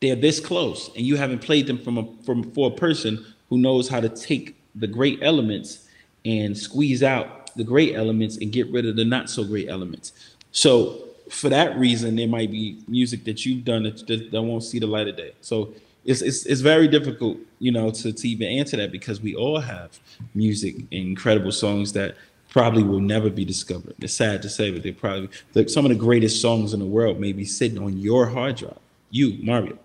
[0.00, 3.58] they're this close, and you haven't played them from a from for a person who
[3.58, 5.88] knows how to take the great elements
[6.24, 10.12] and squeeze out the great elements and get rid of the not so great elements.
[10.50, 14.64] So for that reason, there might be music that you've done that, that, that won't
[14.64, 15.32] see the light of day.
[15.40, 15.72] So
[16.06, 19.60] it's, it's, it's very difficult, you know, to, to even answer that because we all
[19.60, 19.98] have
[20.34, 22.14] music incredible songs that
[22.48, 23.94] probably will never be discovered.
[24.00, 26.86] It's sad to say, but they probably like some of the greatest songs in the
[26.86, 28.78] world may be sitting on your hard drive,
[29.10, 29.76] you, Mario,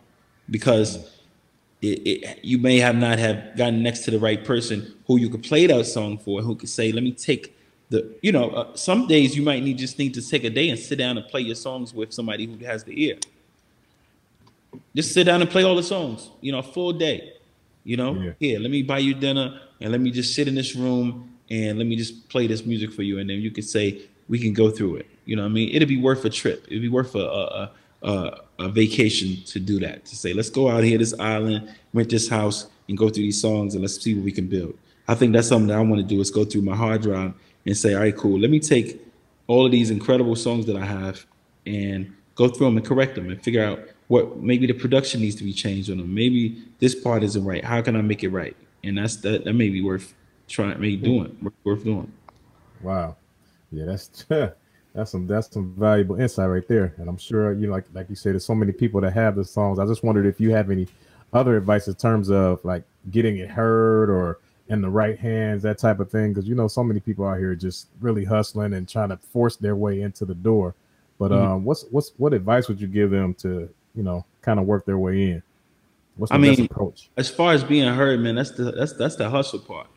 [0.49, 1.09] because
[1.81, 5.27] it, it, you may have not have gotten next to the right person who you
[5.27, 7.57] could play that song for, who could say, "Let me take
[7.89, 10.69] the you know uh, some days you might need just need to take a day
[10.69, 13.17] and sit down and play your songs with somebody who has the ear
[14.95, 17.33] just sit down and play all the songs you know a full day
[17.83, 18.31] you know yeah.
[18.39, 21.77] here let me buy you dinner and let me just sit in this room and
[21.77, 24.53] let me just play this music for you and then you could say we can
[24.53, 26.89] go through it you know what i mean it'd be worth a trip it'd be
[26.89, 27.71] worth a, a,
[28.03, 30.05] uh, a vacation to do that.
[30.05, 33.41] To say, let's go out here, this island, rent this house, and go through these
[33.41, 34.77] songs, and let's see what we can build.
[35.07, 37.33] I think that's something that I want to do is go through my hard drive
[37.65, 38.39] and say, all right, cool.
[38.39, 39.01] Let me take
[39.47, 41.25] all of these incredible songs that I have
[41.65, 43.79] and go through them and correct them and figure out
[44.11, 46.13] what maybe the production needs to be changed on them.
[46.13, 47.63] Maybe this part isn't right.
[47.63, 48.57] How can I make it right?
[48.83, 49.45] And that's that.
[49.45, 50.13] That may be worth
[50.49, 52.11] trying, maybe doing, worth doing.
[52.81, 53.15] Wow,
[53.71, 56.93] yeah, that's that's some that's some valuable insight right there.
[56.97, 59.37] And I'm sure you know, like like you said, there's so many people that have
[59.37, 59.79] the songs.
[59.79, 60.89] I just wondered if you have any
[61.31, 65.77] other advice in terms of like getting it heard or in the right hands, that
[65.77, 66.33] type of thing.
[66.33, 69.55] Because you know, so many people out here just really hustling and trying to force
[69.55, 70.75] their way into the door.
[71.17, 71.45] But mm-hmm.
[71.45, 74.85] um, what's what's what advice would you give them to you know, kind of work
[74.85, 75.43] their way in?
[76.15, 77.09] What's the I mean, approach?
[77.17, 79.87] As far as being heard, man, that's the that's that's the hustle part.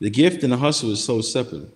[0.00, 1.68] The gift and the hustle is so separate.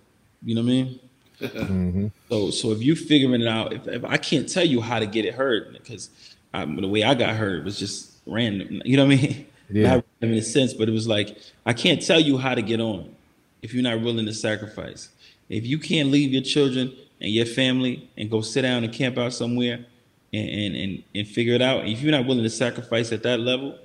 [0.45, 1.01] You know what I mean?
[1.41, 2.07] mm-hmm.
[2.29, 5.07] So so if you figuring it out, if, if, I can't tell you how to
[5.07, 6.11] get it heard because
[6.53, 8.83] the way I got heard was just random.
[8.85, 9.47] You know what I mean?
[9.73, 9.83] Yeah.
[9.83, 12.63] Not random in a sense, but it was like I can't tell you how to
[12.63, 13.15] get on
[13.63, 15.11] if you're not willing to sacrifice.
[15.49, 19.19] If you can't leave your children and your family and go sit down and camp
[19.19, 19.87] out somewhere
[20.33, 21.87] and and and, figure it out.
[21.87, 23.77] If you're not willing to sacrifice at that level,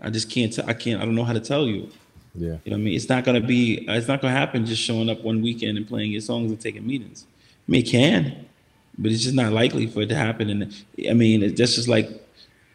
[0.00, 0.52] I just can't.
[0.52, 1.00] T- I can't.
[1.00, 1.90] I don't know how to tell you.
[2.34, 2.46] Yeah.
[2.46, 2.94] You know what I mean?
[2.94, 3.84] It's not gonna be.
[3.88, 6.86] It's not gonna happen just showing up one weekend and playing your songs and taking
[6.86, 7.26] meetings.
[7.68, 8.46] I mean, it can,
[8.98, 10.50] but it's just not likely for it to happen.
[10.50, 12.08] And I mean, it's just like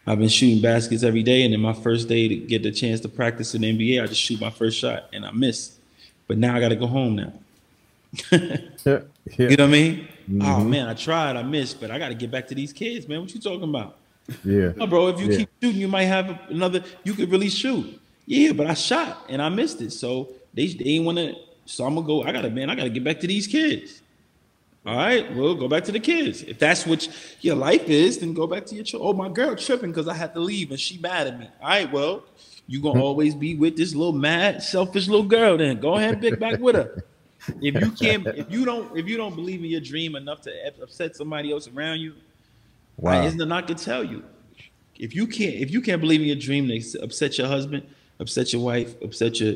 [0.06, 3.00] I've been shooting baskets every day, and then my first day to get the chance
[3.02, 5.76] to practice in the NBA, I just shoot my first shot and I miss.
[6.28, 7.34] But now I got to go home now.
[8.32, 9.00] yeah.
[9.38, 10.08] You know what I mean?
[10.10, 10.42] Oh, mm-hmm.
[10.42, 13.08] Oh man, I tried, I missed, but I got to get back to these kids,
[13.08, 13.22] man.
[13.22, 13.98] What you talking about?
[14.44, 15.08] Yeah, oh, bro.
[15.08, 15.38] If you yeah.
[15.38, 16.84] keep shooting, you might have another.
[17.04, 18.00] You could really shoot.
[18.26, 19.92] Yeah, but I shot and I missed it.
[19.92, 21.36] So they they ain't want to.
[21.66, 22.24] So I'm gonna go.
[22.24, 22.70] I gotta man.
[22.70, 24.02] I gotta get back to these kids.
[24.86, 26.42] All right, well, go back to the kids.
[26.42, 27.08] If that's what
[27.42, 29.10] your life is, then go back to your children.
[29.10, 31.50] Oh, my girl tripping because I had to leave and she mad at me.
[31.62, 32.24] All right, well,
[32.66, 35.58] you gonna always be with this little mad, selfish little girl.
[35.58, 37.04] Then go ahead and pick back with her
[37.62, 40.52] if you can't, if you don't, if you don't believe in your dream enough to
[40.82, 42.14] upset somebody else around you,
[42.98, 43.24] wow.
[43.24, 44.24] isn't it not gonna tell you.
[44.98, 47.88] If you can't, if you can't believe in your dream, they upset your husband,
[48.20, 49.56] upset your wife, upset your,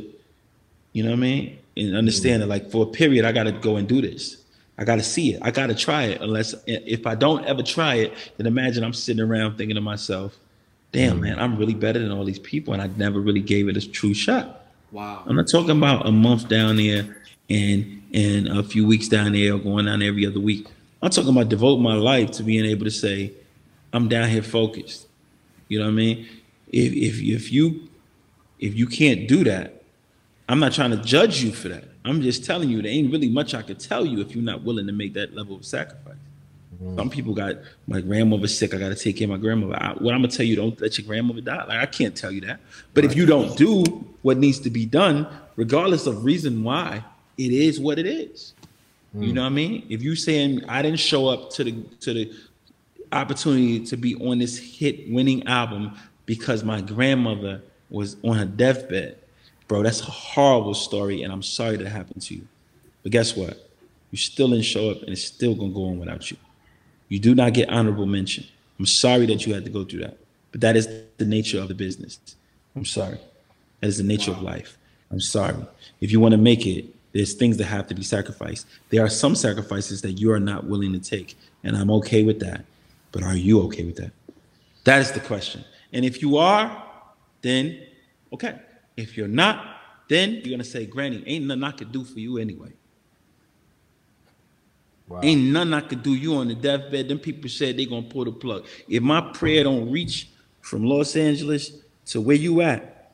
[0.93, 2.49] you know what I mean, and understand mm-hmm.
[2.49, 4.37] that like for a period, I gotta go and do this.
[4.77, 5.41] I gotta see it.
[5.43, 6.21] I gotta try it.
[6.21, 10.37] Unless if I don't ever try it, then imagine I'm sitting around thinking to myself,
[10.91, 11.21] "Damn, mm-hmm.
[11.21, 13.87] man, I'm really better than all these people, and I never really gave it a
[13.87, 15.23] true shot." Wow.
[15.25, 19.55] I'm not talking about a month down there and and a few weeks down there
[19.55, 20.67] or going down every other week.
[21.01, 23.33] I'm talking about devote my life to being able to say,
[23.91, 25.07] I'm down here focused.
[25.67, 26.27] You know what I mean?
[26.71, 27.89] If if if you
[28.59, 29.83] if you can't do that,
[30.47, 31.85] I'm not trying to judge you for that.
[32.05, 34.63] I'm just telling you there ain't really much I could tell you if you're not
[34.63, 36.15] willing to make that level of sacrifice.
[36.75, 36.97] Mm-hmm.
[36.97, 37.55] Some people got
[37.87, 38.73] my grandmother sick.
[38.73, 39.75] I got to take care of my grandmother.
[39.75, 41.65] I, what I'm gonna tell you, don't let your grandmother die.
[41.65, 42.59] Like I can't tell you that.
[42.93, 43.11] But right.
[43.11, 43.83] if you don't do
[44.21, 47.03] what needs to be done, regardless of reason why,
[47.45, 48.53] it is what it is.
[49.15, 49.27] Mm.
[49.27, 49.85] You know what I mean?
[49.89, 52.33] If you saying I didn't show up to the to the
[53.11, 59.17] opportunity to be on this hit winning album because my grandmother was on her deathbed,
[59.67, 62.47] bro, that's a horrible story, and I'm sorry that happened to you.
[63.03, 63.69] But guess what?
[64.11, 66.37] You still didn't show up, and it's still gonna go on without you.
[67.09, 68.45] You do not get honorable mention.
[68.79, 70.17] I'm sorry that you had to go through that,
[70.51, 70.87] but that is
[71.17, 72.19] the nature of the business.
[72.75, 73.19] I'm sorry.
[73.81, 74.37] That is the nature wow.
[74.37, 74.77] of life.
[75.11, 75.55] I'm sorry.
[76.01, 78.65] If you want to make it, there's things that have to be sacrificed.
[78.89, 82.39] There are some sacrifices that you are not willing to take, and I'm okay with
[82.39, 82.65] that.
[83.11, 84.11] But are you okay with that?
[84.83, 85.63] That is the question.
[85.93, 86.83] And if you are,
[87.41, 87.83] then
[88.33, 88.59] okay.
[88.97, 92.37] If you're not, then you're gonna say, Granny, ain't nothing I could do for you
[92.39, 92.73] anyway.
[95.07, 95.19] Wow.
[95.21, 97.09] Ain't nothing I could do you on the deathbed.
[97.09, 98.65] Then people said they gonna pull the plug.
[98.87, 100.29] If my prayer don't reach
[100.61, 101.73] from Los Angeles
[102.07, 103.13] to where you at,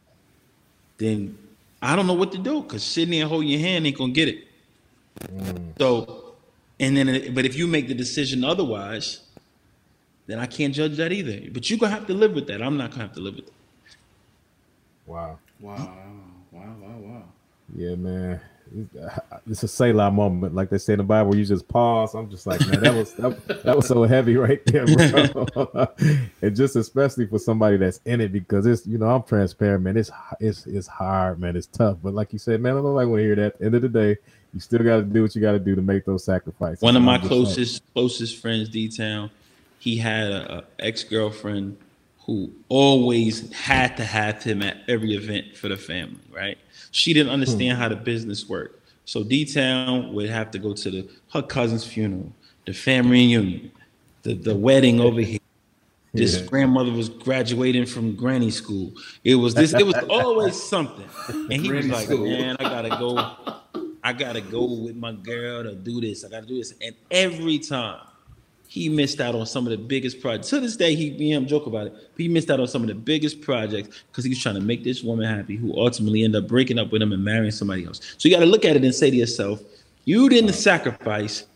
[0.97, 1.37] then
[1.81, 4.11] I don't know what to do because sitting there and holding your hand ain't gonna
[4.11, 4.47] get it.
[5.27, 5.77] Mm.
[5.77, 6.35] So,
[6.79, 9.21] and then, but if you make the decision otherwise,
[10.27, 11.49] then I can't judge that either.
[11.51, 12.61] But you're gonna have to live with that.
[12.61, 13.53] I'm not gonna have to live with it.
[15.05, 15.39] Wow.
[15.59, 15.75] Wow.
[16.51, 16.75] Wow.
[16.81, 16.97] Wow.
[16.99, 17.23] Wow.
[17.75, 18.41] Yeah, man
[19.49, 21.35] it's a Selah moment, like they say in the Bible.
[21.35, 22.13] You just pause.
[22.13, 24.83] I'm just like, man, that was that, that was so heavy right there,
[26.41, 29.97] and just especially for somebody that's in it because it's you know I'm transparent, man.
[29.97, 31.55] It's it's it's hard, man.
[31.55, 33.45] It's tough, but like you said, man, I don't like want to hear that.
[33.53, 34.17] At the end of the day,
[34.53, 36.81] you still got to do what you got to do to make those sacrifices.
[36.81, 39.31] One of my closest like, closest friends, D Town,
[39.79, 41.77] he had a, a ex girlfriend
[42.25, 46.59] who always had to have him at every event for the family, right?
[46.91, 47.81] She didn't understand hmm.
[47.81, 48.91] how the business worked.
[49.05, 52.31] So D Town would have to go to the her cousin's funeral,
[52.65, 53.71] the family reunion,
[54.23, 55.39] the, the wedding over here,
[56.13, 56.45] This yeah.
[56.45, 58.93] grandmother was graduating from granny school.
[59.23, 59.73] It was this.
[59.73, 61.07] It was always something.
[61.27, 62.25] And he was like, school.
[62.25, 63.17] "Man, I gotta go.
[64.03, 66.25] I gotta go with my girl to do this.
[66.25, 68.01] I gotta do this." And every time
[68.69, 70.49] he missed out on some of the biggest projects.
[70.49, 71.93] To this day, he me and him joke about it.
[71.93, 74.61] But he missed out on some of the biggest projects because he was trying to
[74.61, 77.83] make this woman happy, who ultimately ended up breaking up with him and marrying somebody
[77.83, 77.99] else.
[78.19, 79.59] So you got to look at it and say to yourself,
[80.05, 81.47] "You didn't sacrifice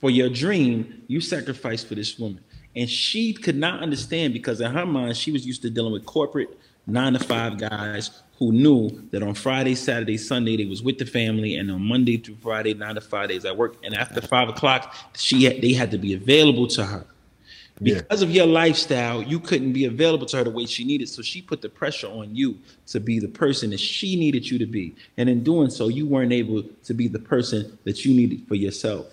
[0.00, 1.02] for your dream.
[1.08, 2.38] You sacrificed for this woman."
[2.76, 6.06] And she could not understand because in her mind, she was used to dealing with
[6.06, 6.56] corporate
[6.86, 11.06] nine to five guys who knew that on Friday, Saturday, Sunday they was with the
[11.06, 13.76] family, and on Monday through Friday, nine to five days at work.
[13.84, 17.06] And after five o'clock, she had, they had to be available to her.
[17.82, 18.28] Because yeah.
[18.28, 21.08] of your lifestyle, you couldn't be available to her the way she needed.
[21.08, 22.56] So she put the pressure on you
[22.86, 24.94] to be the person that she needed you to be.
[25.16, 28.54] And in doing so, you weren't able to be the person that you needed for
[28.54, 29.06] yourself.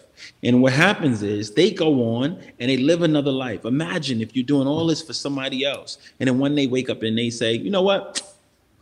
[0.44, 3.66] And what happens is they go on and they live another life.
[3.66, 5.98] Imagine if you're doing all this for somebody else.
[6.20, 8.22] And then one day wake up and they say, you know what?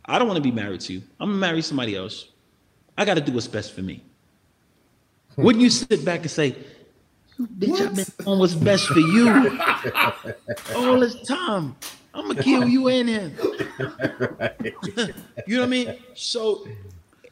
[0.04, 1.02] I don't want to be married to you.
[1.20, 2.28] I'm going to marry somebody else.
[2.96, 4.02] I got to do what's best for me.
[5.36, 5.42] Hmm.
[5.42, 6.56] Wouldn't you sit back and say,
[7.38, 9.28] bitch, I've been doing what's best for you
[10.76, 11.76] all this time.
[12.12, 13.34] I'm gonna kill you and him.
[15.46, 15.96] you know what I mean?
[16.14, 16.66] So,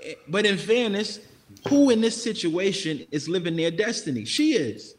[0.01, 1.21] eh, but in fairness,
[1.68, 4.24] who in this situation is living their destiny?
[4.24, 4.94] She is.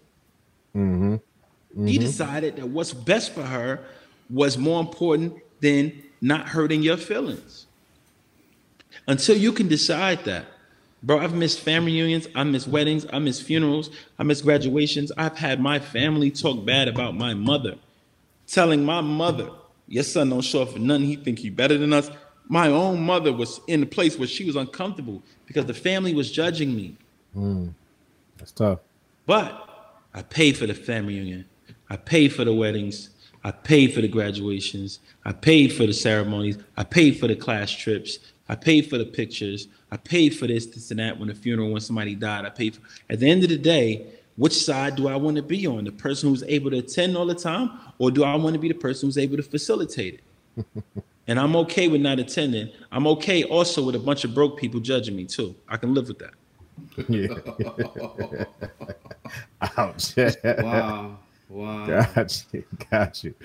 [0.76, 1.14] Mm-hmm.
[1.14, 1.86] Mm-hmm.
[1.86, 3.80] He decided that what's best for her
[4.30, 7.66] was more important than not hurting your feelings.
[9.08, 10.46] Until you can decide that,
[11.02, 15.12] bro, I've missed family reunions, I miss weddings, I miss funerals, I miss graduations.
[15.18, 17.76] I've had my family talk bad about my mother,
[18.48, 19.50] telling my mother,
[19.88, 21.08] "Your son don't show up for nothing.
[21.08, 22.10] He think he better than us."
[22.52, 26.32] My own mother was in a place where she was uncomfortable because the family was
[26.32, 26.98] judging me.
[27.38, 27.74] Mm,
[28.38, 28.80] that's tough.
[29.28, 29.70] But
[30.16, 31.46] I paid for the family reunion.
[31.92, 33.12] I paid for the weddings.
[33.44, 35.00] I paid for the graduations.
[35.26, 36.58] I paid for the ceremonies.
[36.76, 38.18] I paid for the class trips.
[38.50, 39.68] I paid for the pictures.
[39.92, 42.46] I paid for this, this, and that when the funeral, when somebody died.
[42.46, 42.82] I paid for.
[43.12, 45.84] At the end of the day, which side do I want to be on?
[45.84, 48.70] The person who's able to attend all the time, or do I want to be
[48.70, 50.22] the person who's able to facilitate
[50.56, 50.84] it?
[51.30, 52.72] And I'm okay with not attending.
[52.92, 55.56] I'm okay also with a bunch of broke people judging me too.
[55.68, 56.34] I can live with that.
[57.08, 58.46] Yeah.
[59.78, 60.16] Ouch.
[60.64, 61.20] wow.
[61.48, 61.86] Wow.
[61.86, 62.64] Got you.
[62.90, 63.36] Got you.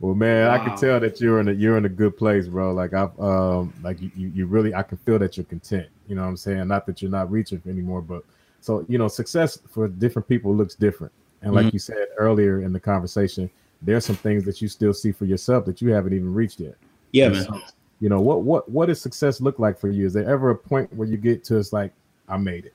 [0.00, 0.54] Well, man, wow.
[0.54, 2.72] I can tell that you're in a you're in a good place, bro.
[2.72, 5.88] Like I've um like you you really I can feel that you're content.
[6.08, 6.66] You know what I'm saying?
[6.66, 8.24] Not that you're not reaching anymore, but
[8.62, 11.12] so you know, success for different people looks different.
[11.42, 11.74] And like mm-hmm.
[11.74, 13.50] you said earlier in the conversation,
[13.82, 16.76] there's some things that you still see for yourself that you haven't even reached yet.
[17.14, 17.44] Yeah, man.
[17.44, 17.60] So,
[18.00, 20.04] you know what what what does success look like for you?
[20.04, 21.92] Is there ever a point where you get to it's like
[22.28, 22.74] I made it?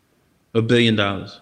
[0.54, 1.42] A billion dollars.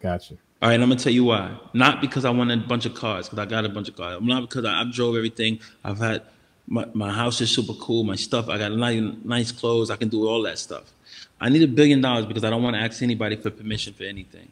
[0.00, 0.34] Gotcha.
[0.62, 1.56] All right, I'm gonna tell you why.
[1.74, 4.18] Not because I want a bunch of cars, because I got a bunch of cars.
[4.22, 5.60] Not because I, I drove everything.
[5.84, 6.22] I've had
[6.66, 8.04] my, my house is super cool.
[8.04, 9.90] My stuff, I got nice, nice clothes.
[9.90, 10.92] I can do all that stuff.
[11.40, 14.04] I need a billion dollars because I don't want to ask anybody for permission for
[14.04, 14.48] anything.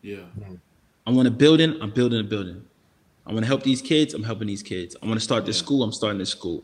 [0.00, 0.18] Yeah.
[0.38, 0.58] Mm.
[1.06, 1.76] I want a building.
[1.82, 2.64] I'm building a building.
[3.26, 4.14] I want to help these kids.
[4.14, 4.96] I'm helping these kids.
[5.02, 5.82] I want to start this school.
[5.82, 6.62] I'm starting this school.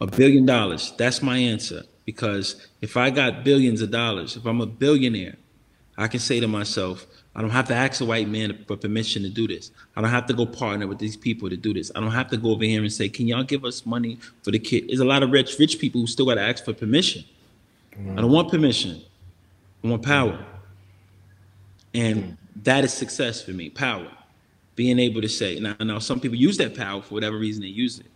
[0.00, 0.92] A billion dollars.
[0.96, 1.82] That's my answer.
[2.04, 5.36] Because if I got billions of dollars, if I'm a billionaire,
[5.98, 9.22] I can say to myself, I don't have to ask a white man for permission
[9.22, 9.70] to do this.
[9.94, 11.92] I don't have to go partner with these people to do this.
[11.94, 14.50] I don't have to go over here and say, "Can y'all give us money for
[14.50, 16.72] the kid?" There's a lot of rich rich people who still got to ask for
[16.72, 17.24] permission.
[17.92, 18.18] Mm-hmm.
[18.18, 19.02] I don't want permission.
[19.84, 20.44] I want power,
[21.94, 23.70] and that is success for me.
[23.70, 24.10] Power,
[24.74, 25.60] being able to say.
[25.60, 28.06] Now, now some people use that power for whatever reason they use it.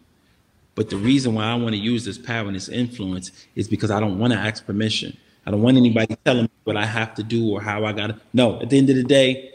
[0.75, 3.91] But the reason why I want to use this power and this influence is because
[3.91, 5.17] I don't want to ask permission.
[5.47, 8.07] I don't want anybody telling me what I have to do or how I got
[8.09, 8.21] to.
[8.33, 9.53] No, at the end of the day,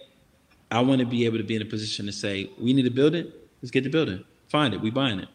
[0.70, 2.90] I want to be able to be in a position to say, we need to
[2.90, 3.34] build it.
[3.62, 4.24] Let's get the building.
[4.50, 4.82] Find it.
[4.82, 5.30] We buying it.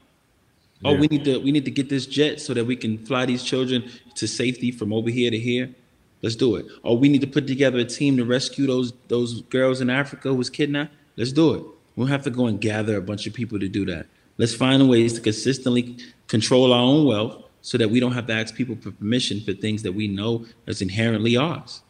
[0.84, 0.96] Oh, yeah.
[0.96, 3.24] Oh, we need to we need to get this jet so that we can fly
[3.24, 5.74] these children to safety from over here to here.
[6.22, 6.66] Let's do it.
[6.84, 10.28] Oh, we need to put together a team to rescue those those girls in Africa
[10.28, 10.94] who was kidnapped.
[11.16, 11.64] Let's do it.
[11.94, 14.06] We don't have to go and gather a bunch of people to do that.
[14.38, 18.32] Let's find ways to consistently control our own wealth so that we don't have to
[18.32, 21.82] ask people for permission for things that we know is inherently ours.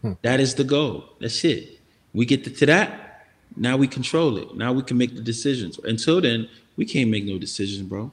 [0.00, 0.12] Hmm.
[0.22, 1.04] That is the goal.
[1.20, 1.78] That's it.
[2.12, 3.26] We get to, to that,
[3.56, 4.54] now we control it.
[4.56, 5.78] Now we can make the decisions.
[5.84, 8.10] Until then, we can't make no decisions, bro.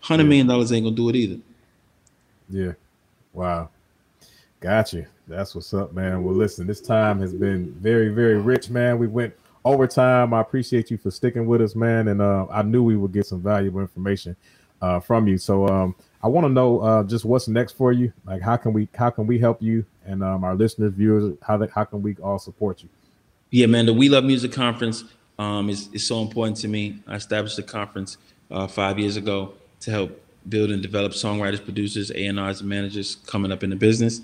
[0.00, 1.40] Hundred million dollars ain't gonna do it either.
[2.50, 2.72] Yeah.
[3.32, 3.70] Wow.
[4.60, 5.06] Got you.
[5.26, 6.22] That's what's up, man.
[6.22, 8.98] Well, listen, this time has been very, very rich, man.
[8.98, 10.34] We went overtime.
[10.34, 12.08] I appreciate you for sticking with us, man.
[12.08, 14.36] And uh, I knew we would get some valuable information
[14.80, 15.38] uh, from you.
[15.38, 18.12] So um, I want to know uh, just what's next for you.
[18.24, 21.36] Like, how can we how can we help you and um, our listeners, viewers?
[21.42, 22.88] How how can we all support you?
[23.50, 23.86] Yeah, man.
[23.86, 25.04] The We Love Music Conference
[25.38, 26.98] um, is, is so important to me.
[27.06, 28.16] I established the conference
[28.50, 33.52] uh, five years ago to help build and develop songwriters, producers, A&Rs, and managers coming
[33.52, 34.22] up in the business.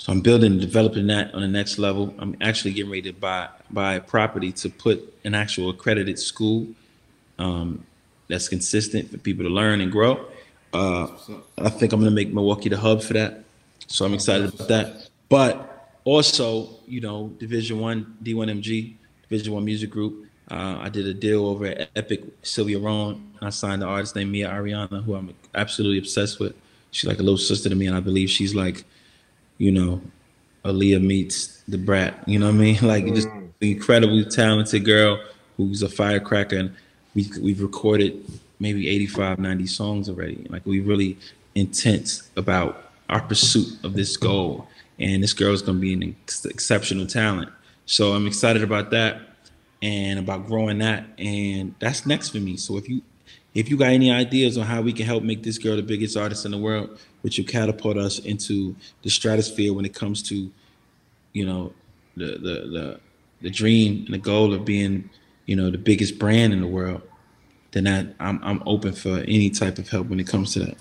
[0.00, 2.14] So I'm building and developing that on the next level.
[2.18, 6.66] I'm actually getting ready to buy buy a property to put an actual accredited school
[7.38, 7.84] um,
[8.26, 10.24] that's consistent for people to learn and grow.
[10.72, 11.06] Uh,
[11.58, 13.44] I think I'm going to make Milwaukee the hub for that.
[13.88, 15.10] So I'm excited about that.
[15.28, 18.94] But also, you know, Division One, D1MG,
[19.28, 20.24] Division One Music Group.
[20.50, 23.34] Uh, I did a deal over at Epic Sylvia Rhone.
[23.42, 26.54] I signed the artist named Mia Ariana, who I'm absolutely obsessed with.
[26.90, 28.86] She's like a little sister to me, and I believe she's like,
[29.60, 30.00] you know,
[30.64, 32.26] Aaliyah meets Da Brat.
[32.26, 32.78] You know what I mean?
[32.82, 33.14] Like mm.
[33.14, 33.28] just
[33.60, 35.22] incredibly talented girl
[35.56, 36.74] who's a firecracker, and
[37.14, 38.24] we we've recorded
[38.58, 40.46] maybe 85, 90 songs already.
[40.48, 41.18] Like we really
[41.54, 44.66] intense about our pursuit of this goal,
[44.98, 47.50] and this girl is going to be an ex- exceptional talent.
[47.84, 49.20] So I'm excited about that
[49.82, 53.00] and about growing that and that's next for me so if you
[53.54, 56.16] if you got any ideas on how we can help make this girl the biggest
[56.16, 60.50] artist in the world which will catapult us into the stratosphere when it comes to
[61.32, 61.72] you know
[62.16, 63.00] the the the,
[63.42, 65.08] the dream and the goal of being
[65.46, 67.02] you know the biggest brand in the world
[67.72, 70.76] then that I'm I'm open for any type of help when it comes to that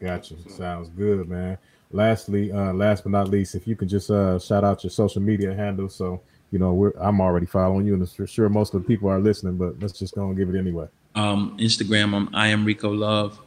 [0.00, 1.56] gotcha sounds good man
[1.90, 5.22] lastly uh last but not least if you could just uh shout out your social
[5.22, 6.20] media handle, so
[6.54, 9.56] you know, I'm already following you, and for sure most of the people are listening.
[9.56, 10.86] But let's just go and give it anyway.
[11.14, 13.40] Um, Instagram, I'm I am Rico Love.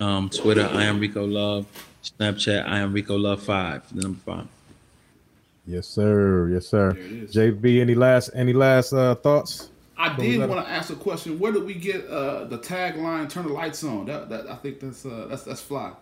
[0.00, 1.66] Um, Twitter, I am Rico Love.
[2.02, 3.82] Snapchat, I am Rico Love Five.
[3.94, 4.46] The number five.
[5.66, 6.48] Yes, sir.
[6.48, 6.92] Yes, sir.
[6.94, 9.70] JB, any last any last uh, thoughts?
[9.98, 11.38] I did want to ask a question.
[11.40, 14.06] Where did we get uh, the tagline "Turn the lights on"?
[14.06, 15.92] That, that I think that's uh, that's that's fly.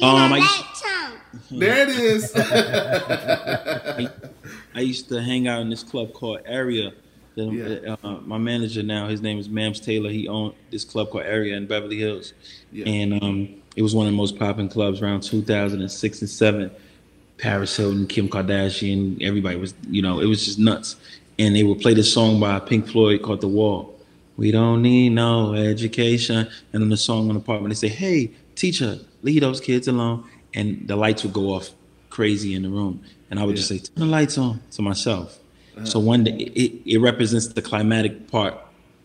[0.00, 1.16] Um, I,
[1.50, 2.32] there it is.
[2.36, 4.08] I,
[4.74, 6.92] I, used to hang out in this club called Area.
[7.34, 7.96] Yeah.
[8.02, 10.10] Uh, my manager now, his name is Mams Taylor.
[10.10, 12.34] He owned this club called Area in Beverly Hills,
[12.70, 12.86] yeah.
[12.86, 16.70] and um, it was one of the most popping clubs around 2006 and seven.
[17.38, 20.96] Paris Hilton, Kim Kardashian, everybody was, you know, it was just nuts.
[21.38, 23.98] And they would play this song by Pink Floyd called The Wall.
[24.36, 26.48] We don't need no education.
[26.72, 29.88] And then the song on the part when they say, "Hey, teacher, leave those kids
[29.88, 30.24] alone.
[30.54, 31.70] And the lights would go off
[32.10, 33.02] crazy in the room.
[33.30, 33.64] And I would yeah.
[33.64, 35.38] just say, turn the lights on to myself.
[35.76, 35.86] Uh-huh.
[35.86, 38.54] So one day it, it represents the climatic part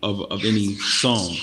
[0.03, 1.35] of, of any song.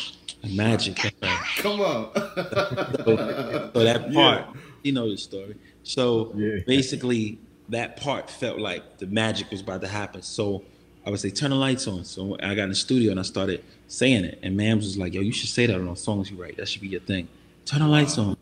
[0.47, 0.97] Magic.
[1.57, 2.11] Come on.
[2.15, 4.61] so, so, that part, yeah.
[4.83, 5.57] you know the story.
[5.85, 6.59] So yeah.
[6.67, 7.39] basically
[7.71, 10.21] that part felt like the magic was about to happen.
[10.21, 10.63] So
[11.07, 12.05] I would say, turn the lights on.
[12.05, 14.39] So I got in the studio and I started saying it.
[14.43, 16.57] And Mams was like, yo, you should say that on the songs you write.
[16.57, 17.29] That should be your thing.
[17.67, 18.37] Turn the lights on.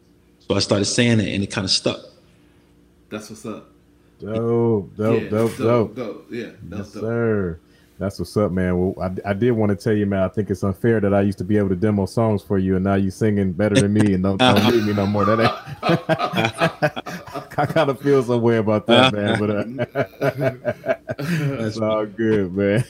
[0.48, 2.00] So I started saying it, and it kind of stuck.
[3.08, 3.71] That's what's up.
[4.22, 6.26] Dope, dope, yeah, dope, dope, dope.
[6.30, 7.02] Yeah, that's yes, dope.
[7.02, 7.58] sir.
[7.98, 8.78] That's what's up, man.
[8.78, 10.22] Well, I, I did want to tell you, man.
[10.22, 12.76] I think it's unfair that I used to be able to demo songs for you,
[12.76, 15.24] and now you're singing better than me, and don't, don't need me no more.
[15.24, 15.82] That ain't.
[17.58, 19.38] I kind of feel some way about that, man.
[19.38, 19.64] But uh,
[21.56, 22.84] that's all good, man.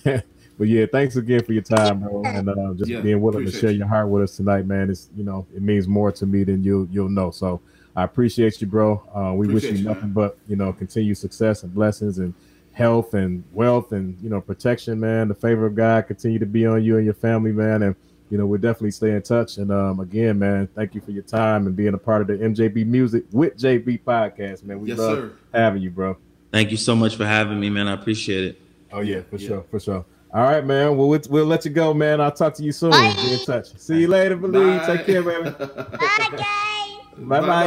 [0.59, 3.51] But yeah, thanks again for your time, bro, and uh, just yeah, being willing to
[3.51, 4.91] share your heart with us tonight, man.
[4.91, 7.31] It's you know it means more to me than you'll you'll know.
[7.31, 7.63] So
[7.95, 9.03] I appreciate you, bro.
[9.15, 10.13] Uh, we appreciate wish you, nothing man.
[10.13, 12.35] but you know continued success and blessings and
[12.73, 15.29] health and wealth and you know protection, man.
[15.29, 17.97] The favor of God continue to be on you and your family, man, and
[18.33, 19.59] you know, we'll definitely stay in touch.
[19.59, 22.39] And um, again, man, thank you for your time and being a part of the
[22.39, 24.81] MJB Music with JB podcast, man.
[24.81, 25.33] We yes, love sir.
[25.53, 26.17] having you, bro.
[26.51, 27.89] Thank you so much for having me, man.
[27.89, 28.63] I appreciate it.
[28.91, 29.49] Oh yeah, for yeah.
[29.49, 30.07] sure, for sure.
[30.33, 30.97] All right, man.
[30.97, 32.23] Well, we'll let you go, man.
[32.23, 32.93] I'll talk to you soon.
[32.93, 33.15] Bye.
[33.23, 33.77] Be in touch.
[33.77, 34.83] See you later, Believe.
[34.87, 35.51] Take care, baby.
[35.51, 36.82] Bye, guys.
[37.17, 37.67] Bye, bye.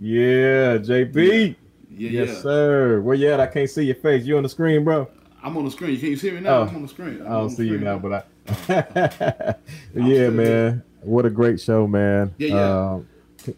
[0.00, 1.56] yeah, JB.
[1.90, 2.40] Yeah, yes, yeah.
[2.40, 3.00] sir.
[3.00, 3.40] Where you at?
[3.40, 4.24] I can't see your face.
[4.24, 5.08] You on the screen, bro?
[5.42, 5.98] I'm on the screen.
[5.98, 6.58] Can you see me now?
[6.58, 7.20] Oh, I'm on the screen.
[7.20, 8.26] I'm I do not see you now, but
[8.68, 9.54] I.
[9.94, 10.82] yeah, man.
[11.02, 12.34] What a great show, man.
[12.38, 12.90] Yeah, yeah.
[12.92, 13.08] Um,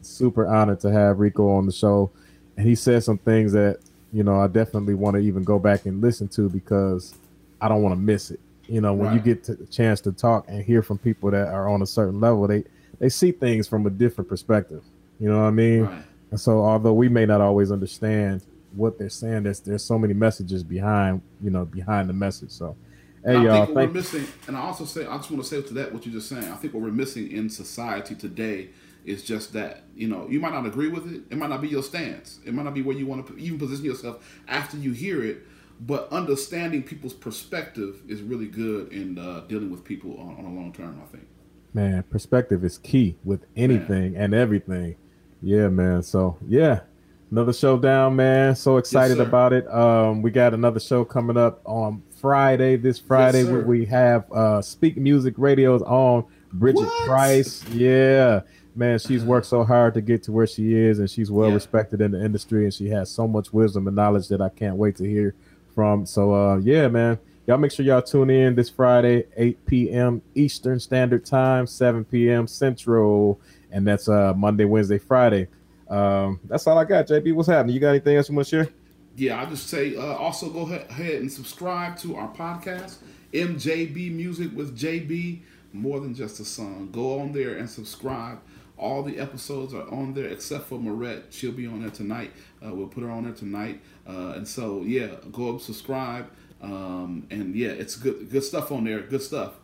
[0.03, 2.11] super honored to have Rico on the show,
[2.57, 3.81] and he said some things that
[4.13, 7.15] you know, I definitely want to even go back and listen to because
[7.61, 8.41] I don't want to miss it.
[8.67, 9.15] You know, when right.
[9.15, 12.21] you get the chance to talk and hear from people that are on a certain
[12.21, 12.65] level, they
[12.99, 14.85] they see things from a different perspective.
[15.21, 15.83] You know what I mean?
[15.83, 16.03] Right.
[16.31, 18.43] And so, although we may not always understand
[18.73, 22.51] what they're saying, there's there's so many messages behind you know behind the message.
[22.51, 22.77] So,
[23.25, 25.63] hey y'all, think what we're missing, and I also say I just want to say
[25.63, 26.45] to that what you're just saying.
[26.45, 28.71] I think what we're missing in society today
[29.05, 29.85] is just that.
[29.97, 31.23] You know, you might not agree with it.
[31.31, 32.41] It might not be your stance.
[32.45, 35.39] It might not be where you want to even position yourself after you hear it.
[35.81, 40.55] But understanding people's perspective is really good in uh, dealing with people on, on a
[40.55, 41.01] long term.
[41.03, 41.27] I think.
[41.75, 44.97] Man, perspective is key with anything and everything.
[45.43, 46.03] Yeah, man.
[46.03, 46.81] So yeah,
[47.31, 48.57] Another showdown, man.
[48.57, 49.69] So excited yes, about it.
[49.69, 52.77] Um, we got another show coming up on Friday.
[52.77, 57.07] This Friday, yes, we have uh Speak Music Radio's on Bridget what?
[57.07, 57.69] Price.
[57.69, 58.41] Yeah,
[58.75, 61.55] man, she's worked so hard to get to where she is, and she's well yeah.
[61.55, 64.77] respected in the industry, and she has so much wisdom and knowledge that I can't
[64.77, 65.35] wait to hear
[65.75, 66.07] from.
[66.07, 70.23] So, uh, yeah, man, y'all make sure y'all tune in this Friday, 8 p.m.
[70.35, 72.47] Eastern Standard Time, 7 p.m.
[72.47, 73.41] Central,
[73.73, 75.49] and that's uh Monday, Wednesday, Friday.
[75.89, 77.35] Um, that's all I got, JB.
[77.35, 77.75] What's happening?
[77.75, 78.73] You got anything else you want to share?
[79.17, 82.97] Yeah, I'll just say uh, also go ahead and subscribe to our podcast,
[83.33, 85.41] MJB Music with JB
[85.73, 86.91] more than just a song.
[86.93, 88.41] Go on there and subscribe.
[88.77, 91.25] All the episodes are on there except for Marette.
[91.31, 92.31] She'll be on there tonight.
[92.65, 93.81] Uh, we'll put her on there tonight.
[94.07, 96.31] Uh, and so yeah, go up, subscribe,
[96.63, 99.01] um, and yeah, it's good good stuff on there.
[99.01, 99.55] Good stuff.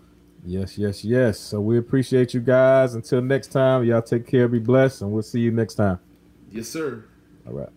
[0.47, 1.40] Yes, yes, yes.
[1.40, 2.95] So we appreciate you guys.
[2.95, 5.99] Until next time, y'all take care, be blessed, and we'll see you next time.
[6.53, 7.05] Yes, sir.
[7.47, 7.68] All right.